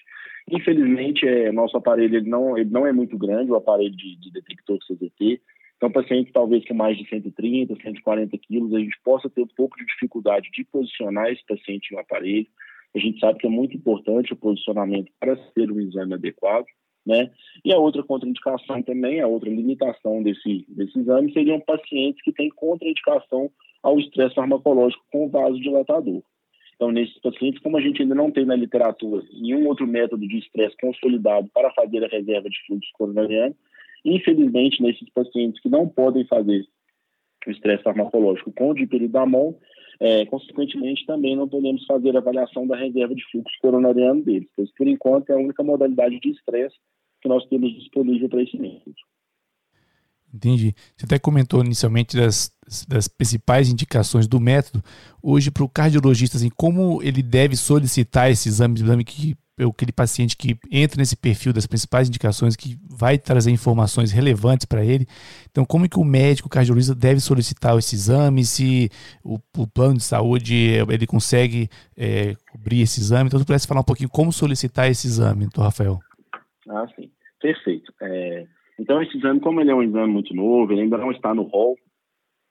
Infelizmente, 0.51 1.27
é, 1.27 1.51
nosso 1.51 1.77
aparelho 1.77 2.17
ele 2.17 2.29
não, 2.29 2.57
ele 2.57 2.69
não 2.69 2.85
é 2.85 2.91
muito 2.91 3.17
grande, 3.17 3.51
o 3.51 3.55
aparelho 3.55 3.95
de, 3.95 4.17
de 4.17 4.31
detector 4.31 4.77
CZT. 4.79 5.41
Então, 5.77 5.91
paciente 5.91 6.31
talvez 6.31 6.65
com 6.65 6.73
mais 6.73 6.97
de 6.97 7.07
130, 7.07 7.75
140 7.75 8.37
quilos, 8.37 8.73
a 8.73 8.79
gente 8.79 8.97
possa 9.03 9.29
ter 9.29 9.41
um 9.41 9.47
pouco 9.47 9.77
de 9.77 9.85
dificuldade 9.85 10.49
de 10.51 10.63
posicionar 10.65 11.29
esse 11.29 11.45
paciente 11.45 11.91
no 11.93 11.99
aparelho. 11.99 12.47
A 12.95 12.99
gente 12.99 13.19
sabe 13.19 13.39
que 13.39 13.47
é 13.47 13.49
muito 13.49 13.75
importante 13.75 14.31
o 14.33 14.37
posicionamento 14.37 15.11
para 15.19 15.35
ser 15.53 15.71
um 15.71 15.79
exame 15.79 16.13
adequado. 16.13 16.65
Né? 17.05 17.29
E 17.65 17.73
a 17.73 17.77
outra 17.77 18.01
contraindicação 18.01 18.81
também, 18.81 19.19
a 19.19 19.27
outra 19.27 19.49
limitação 19.49 20.23
desse, 20.23 20.65
desse 20.69 20.97
exame 20.97 21.33
seriam 21.33 21.59
pacientes 21.59 22.21
que 22.23 22.31
têm 22.31 22.49
contraindicação 22.49 23.51
ao 23.81 23.99
estresse 23.99 24.35
farmacológico 24.35 25.03
com 25.11 25.27
vasodilatador. 25.29 26.23
Então, 26.83 26.91
nesses 26.91 27.17
pacientes, 27.19 27.61
como 27.61 27.77
a 27.77 27.81
gente 27.81 28.01
ainda 28.01 28.13
não 28.13 28.29
tem 28.29 28.43
na 28.43 28.57
literatura 28.57 29.23
nenhum 29.31 29.69
outro 29.69 29.87
método 29.87 30.27
de 30.27 30.39
estresse 30.39 30.75
consolidado 30.75 31.47
para 31.53 31.71
fazer 31.71 32.03
a 32.03 32.09
reserva 32.09 32.49
de 32.49 32.57
fluxo 32.67 32.89
coronariano, 32.95 33.55
infelizmente, 34.03 34.83
nesses 34.83 35.09
pacientes 35.11 35.61
que 35.61 35.69
não 35.69 35.87
podem 35.87 36.25
fazer 36.27 36.67
o 37.47 37.51
estresse 37.51 37.83
farmacológico 37.83 38.51
com 38.51 38.71
o 38.71 38.73
dipiridamol, 38.73 39.57
é, 40.01 40.25
consequentemente, 40.25 41.05
também 41.05 41.37
não 41.37 41.47
podemos 41.47 41.85
fazer 41.85 42.17
a 42.17 42.19
avaliação 42.19 42.67
da 42.67 42.75
reserva 42.75 43.15
de 43.15 43.23
fluxo 43.31 43.55
coronariano 43.61 44.21
deles, 44.21 44.49
pois, 44.53 44.69
por 44.73 44.85
enquanto, 44.85 45.29
é 45.29 45.35
a 45.35 45.39
única 45.39 45.63
modalidade 45.63 46.19
de 46.19 46.31
estresse 46.31 46.75
que 47.21 47.29
nós 47.29 47.45
temos 47.45 47.73
disponível 47.75 48.27
para 48.27 48.43
esse 48.43 48.57
método. 48.57 48.93
Entendi. 50.33 50.75
Você 50.97 51.05
até 51.05 51.19
comentou 51.19 51.63
inicialmente 51.63 52.17
das, 52.17 52.51
das 52.87 53.07
principais 53.07 53.69
indicações 53.69 54.27
do 54.27 54.39
método. 54.39 54.83
Hoje, 55.21 55.51
para 55.51 55.63
o 55.63 55.69
cardiologista, 55.69 56.37
assim, 56.37 56.49
como 56.49 57.01
ele 57.03 57.21
deve 57.21 57.55
solicitar 57.55 58.31
esse 58.31 58.49
exame, 58.49 58.79
exame 58.79 59.03
que 59.03 59.37
aquele 59.69 59.91
paciente 59.91 60.35
que 60.35 60.57
entra 60.71 60.99
nesse 60.99 61.15
perfil 61.15 61.53
das 61.53 61.67
principais 61.67 62.07
indicações 62.07 62.55
que 62.55 62.75
vai 62.89 63.19
trazer 63.19 63.51
informações 63.51 64.11
relevantes 64.11 64.65
para 64.65 64.83
ele. 64.83 65.05
Então, 65.51 65.63
como 65.63 65.85
é 65.85 65.87
que 65.87 65.99
o 65.99 66.03
médico 66.03 66.49
cardiologista 66.49 66.95
deve 66.95 67.19
solicitar 67.19 67.77
esse 67.77 67.93
exame? 67.93 68.43
Se 68.43 68.89
o, 69.23 69.37
o 69.55 69.67
plano 69.67 69.97
de 69.97 70.03
saúde 70.03 70.55
ele 70.89 71.05
consegue 71.05 71.69
é, 71.95 72.35
cobrir 72.51 72.81
esse 72.81 72.99
exame? 72.99 73.27
Então, 73.27 73.39
se 73.39 73.45
pudesse 73.45 73.67
falar 73.67 73.81
um 73.81 73.85
pouquinho 73.85 74.09
como 74.09 74.33
solicitar 74.33 74.89
esse 74.89 75.05
exame, 75.05 75.41
doutor 75.41 75.65
Rafael. 75.65 75.99
Ah, 76.67 76.87
sim. 76.95 77.11
Perfeito. 77.39 77.93
É, 78.01 78.47
então, 78.83 79.01
esse 79.01 79.17
exame, 79.17 79.39
como 79.39 79.61
ele 79.61 79.71
é 79.71 79.75
um 79.75 79.81
exame 79.81 80.11
muito 80.11 80.35
novo, 80.35 80.73
ele 80.73 80.81
ainda 80.81 80.97
não 80.97 81.09
está 81.09 81.33
no 81.33 81.43
rol 81.43 81.77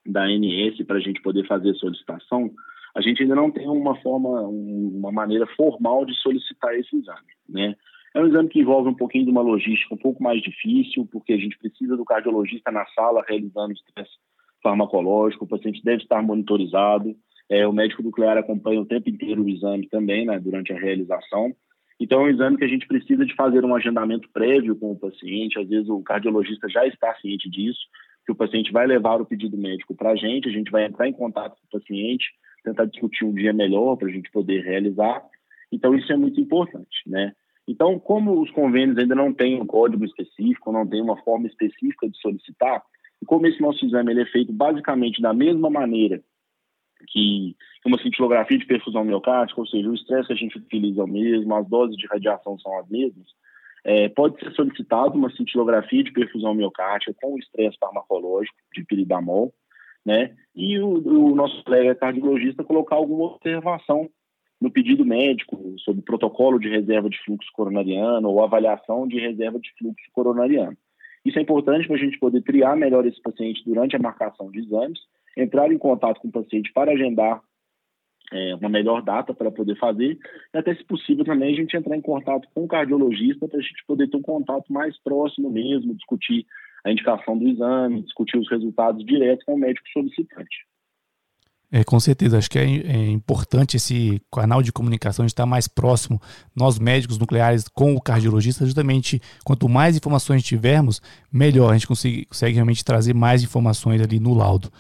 da 0.07 0.25
ANS 0.25 0.79
para 0.87 0.97
a 0.97 1.01
gente 1.01 1.21
poder 1.21 1.47
fazer 1.47 1.75
solicitação, 1.75 2.51
a 2.97 3.03
gente 3.03 3.23
ainda 3.23 3.35
não 3.35 3.51
tem 3.51 3.68
uma 3.68 3.95
forma, 4.01 4.40
uma 4.40 5.12
maneira 5.12 5.47
formal 5.49 6.07
de 6.07 6.14
solicitar 6.23 6.75
esse 6.75 6.97
exame, 6.97 7.21
né? 7.47 7.77
É 8.14 8.21
um 8.21 8.27
exame 8.27 8.49
que 8.49 8.61
envolve 8.61 8.88
um 8.88 8.95
pouquinho 8.95 9.27
de 9.27 9.31
uma 9.31 9.42
logística 9.42 9.95
um 9.95 9.99
pouco 9.99 10.23
mais 10.23 10.40
difícil, 10.40 11.07
porque 11.12 11.35
a 11.35 11.37
gente 11.37 11.59
precisa 11.59 11.99
do 11.99 12.05
cardiologista 12.05 12.71
na 12.71 12.87
sala 12.87 13.23
realizando 13.29 13.68
o 13.68 13.73
estresse 13.75 14.12
farmacológico, 14.62 15.45
o 15.45 15.49
paciente 15.49 15.85
deve 15.85 16.03
estar 16.03 16.23
monitorizado, 16.23 17.14
é, 17.51 17.66
o 17.66 17.75
médico 17.75 18.03
nuclear 18.03 18.38
acompanha 18.38 18.81
o 18.81 18.87
tempo 18.87 19.11
inteiro 19.11 19.42
o 19.42 19.49
exame 19.51 19.87
também, 19.88 20.25
né, 20.25 20.40
durante 20.40 20.73
a 20.73 20.79
realização, 20.79 21.55
Então, 22.03 22.23
é 22.23 22.25
um 22.25 22.31
exame 22.31 22.57
que 22.57 22.65
a 22.65 22.69
gente 22.69 22.85
precisa 22.88 23.25
de 23.25 23.33
fazer 23.37 23.65
um 23.65 23.77
agendamento 23.77 24.29
prévio 24.33 24.75
com 24.75 24.91
o 24.91 24.99
paciente. 24.99 25.57
Às 25.57 25.69
vezes, 25.69 25.88
o 25.88 26.03
cardiologista 26.03 26.69
já 26.69 26.85
está 26.85 27.15
ciente 27.21 27.49
disso, 27.49 27.79
que 28.27 28.33
o 28.33 28.35
paciente 28.35 28.73
vai 28.73 28.88
levar 28.88 29.21
o 29.21 29.25
pedido 29.25 29.57
médico 29.57 29.95
para 29.95 30.11
a 30.11 30.17
gente, 30.17 30.49
a 30.49 30.53
gente 30.53 30.69
vai 30.69 30.85
entrar 30.85 31.07
em 31.07 31.12
contato 31.12 31.53
com 31.53 31.65
o 31.77 31.81
paciente, 31.81 32.25
tentar 32.65 32.87
discutir 32.87 33.25
um 33.25 33.33
dia 33.33 33.53
melhor 33.53 33.95
para 33.95 34.09
a 34.09 34.11
gente 34.11 34.29
poder 34.33 34.65
realizar. 34.65 35.23
Então, 35.71 35.95
isso 35.95 36.12
é 36.12 36.17
muito 36.17 36.41
importante, 36.41 37.03
né? 37.07 37.35
Então, 37.69 38.01
como 38.01 38.43
os 38.43 38.51
convênios 38.51 38.99
ainda 38.99 39.15
não 39.15 39.33
têm 39.33 39.61
um 39.62 39.65
código 39.65 40.05
específico, 40.05 40.73
não 40.73 40.85
tem 40.85 41.01
uma 41.01 41.17
forma 41.19 41.47
específica 41.47 42.09
de 42.09 42.19
solicitar, 42.19 42.83
e 43.23 43.25
como 43.25 43.47
esse 43.47 43.61
nosso 43.61 43.87
exame 43.87 44.11
ele 44.11 44.23
é 44.23 44.27
feito 44.27 44.53
basicamente 44.53 45.23
da 45.23 45.33
mesma 45.33 45.71
maneira 45.71 46.21
que 47.09 47.57
uma 47.85 48.01
cintilografia 48.01 48.59
de 48.59 48.67
perfusão 48.67 49.05
miocárdica, 49.05 49.61
ou 49.61 49.67
seja, 49.67 49.88
o 49.88 49.95
estresse 49.95 50.29
que 50.29 50.33
a 50.33 50.37
gente 50.37 50.57
utiliza 50.57 51.01
é 51.01 51.05
o 51.05 51.09
mesmo, 51.09 51.55
as 51.55 51.69
doses 51.69 51.97
de 51.97 52.07
radiação 52.07 52.59
são 52.59 52.79
as 52.79 52.88
mesmas, 52.88 53.27
é, 53.85 54.09
pode 54.09 54.38
ser 54.38 54.53
solicitado 54.53 55.17
uma 55.17 55.31
cintilografia 55.31 56.05
de 56.05 56.12
perfusão 56.12 56.55
miocárdica 56.55 57.15
com 57.21 57.38
estresse 57.38 57.77
farmacológico 57.79 58.57
de 58.75 58.85
piridamol, 58.85 59.53
né? 60.05 60.35
E 60.55 60.79
o, 60.79 61.31
o 61.31 61.35
nosso 61.35 61.62
colega 61.65 61.95
cardiologista 61.95 62.65
colocar 62.65 62.97
alguma 62.97 63.25
observação 63.25 64.09
no 64.61 64.71
pedido 64.71 65.05
médico 65.05 65.75
sobre 65.79 66.03
protocolo 66.03 66.59
de 66.59 66.69
reserva 66.69 67.11
de 67.11 67.19
fluxo 67.25 67.51
coronariano 67.53 68.29
ou 68.29 68.45
avaliação 68.45 69.09
de 69.09 69.19
reserva 69.19 69.59
de 69.59 69.69
fluxo 69.77 70.07
coronariano. 70.12 70.77
Isso 71.25 71.38
é 71.38 71.43
importante 71.43 71.87
para 71.87 71.97
a 71.97 71.99
gente 71.99 72.19
poder 72.19 72.43
triar 72.43 72.77
melhor 72.77 73.05
esse 73.07 73.21
paciente 73.21 73.65
durante 73.65 73.97
a 73.97 73.99
marcação 73.99 74.51
de 74.51 74.61
exames, 74.61 75.01
entrar 75.37 75.73
em 75.73 75.79
contato 75.79 76.21
com 76.21 76.29
o 76.29 76.33
paciente 76.33 76.73
para 76.73 76.92
agendar 76.92 77.42
é, 78.33 78.55
uma 78.55 78.68
melhor 78.68 79.03
data 79.03 79.35
para 79.35 79.51
poder 79.51 79.77
fazer, 79.79 80.18
e 80.53 80.59
até 80.59 80.75
se 80.75 80.85
possível 80.85 81.25
também 81.25 81.53
a 81.53 81.57
gente 81.57 81.77
entrar 81.77 81.97
em 81.97 82.01
contato 82.01 82.49
com 82.55 82.64
o 82.64 82.68
cardiologista 82.68 83.47
para 83.47 83.59
a 83.59 83.62
gente 83.62 83.85
poder 83.87 84.09
ter 84.09 84.16
um 84.16 84.23
contato 84.23 84.73
mais 84.73 84.99
próximo 85.03 85.51
mesmo, 85.51 85.95
discutir 85.95 86.47
a 86.85 86.90
indicação 86.90 87.38
do 87.38 87.49
exame, 87.49 88.03
discutir 88.03 88.38
os 88.38 88.51
resultados 88.51 89.05
diretos 89.05 89.45
com 89.45 89.55
o 89.55 89.59
médico 89.59 89.87
solicitante. 89.92 90.66
É, 91.75 91.83
com 91.83 91.99
certeza, 91.99 92.37
acho 92.37 92.51
que 92.51 92.59
é, 92.59 92.64
é, 92.64 93.09
importante 93.09 93.79
esse 93.79 94.21
canal 94.31 94.62
de 94.62 94.71
comunicação 94.71 95.25
estar 95.25 95.47
mais 95.47 95.66
próximo, 95.66 96.21
nós 96.55 96.79
médicos 96.79 97.16
nucleares, 97.16 97.66
com 97.66 97.95
o 97.95 98.01
cardiologista, 98.01 98.66
justamente 98.66 99.23
quanto 99.42 99.71
mais 99.71 99.97
informações 99.97 100.42
tivermos, 100.42 101.01
melhor 101.33 101.71
a 101.71 101.73
gente 101.73 101.87
consegue, 101.87 102.27
consegue 102.27 102.57
realmente 102.57 102.85
trazer 102.85 103.14
mais 103.14 103.42
informações 103.42 104.03
ali 104.03 104.21
no 104.21 104.35
laudo. 104.35 104.71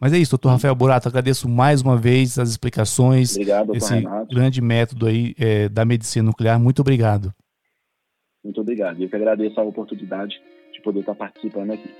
Mas 0.00 0.14
é 0.14 0.18
isso, 0.18 0.30
doutor 0.30 0.48
Rafael 0.50 0.74
Burato, 0.74 1.08
agradeço 1.08 1.46
mais 1.46 1.82
uma 1.82 1.96
vez 1.96 2.38
as 2.38 2.48
explicações, 2.48 3.32
obrigado, 3.32 3.76
esse 3.76 3.94
Renato. 3.94 4.34
grande 4.34 4.62
método 4.62 5.06
aí 5.06 5.34
é, 5.38 5.68
da 5.68 5.84
medicina 5.84 6.24
nuclear. 6.24 6.58
Muito 6.58 6.80
obrigado. 6.80 7.34
Muito 8.42 8.60
obrigado. 8.62 9.02
Eu 9.02 9.08
que 9.08 9.16
agradeço 9.16 9.60
a 9.60 9.62
oportunidade 9.62 10.40
de 10.72 10.80
poder 10.80 11.00
estar 11.00 11.14
participando 11.14 11.72
aqui. 11.72 11.90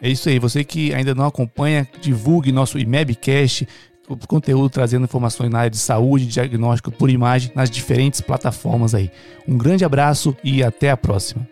É 0.00 0.08
isso 0.08 0.28
aí. 0.28 0.38
Você 0.38 0.64
que 0.64 0.94
ainda 0.94 1.14
não 1.14 1.26
acompanha, 1.26 1.86
divulgue 2.00 2.50
nosso 2.52 2.78
IMEBcast, 2.78 3.66
conteúdo 4.26 4.70
trazendo 4.70 5.04
informações 5.04 5.50
na 5.50 5.58
área 5.60 5.70
de 5.70 5.78
saúde, 5.78 6.26
diagnóstico 6.26 6.90
por 6.90 7.10
imagem 7.10 7.52
nas 7.54 7.70
diferentes 7.70 8.20
plataformas 8.20 8.94
aí. 8.94 9.10
Um 9.46 9.58
grande 9.58 9.84
abraço 9.84 10.34
e 10.42 10.62
até 10.62 10.90
a 10.90 10.96
próxima. 10.96 11.46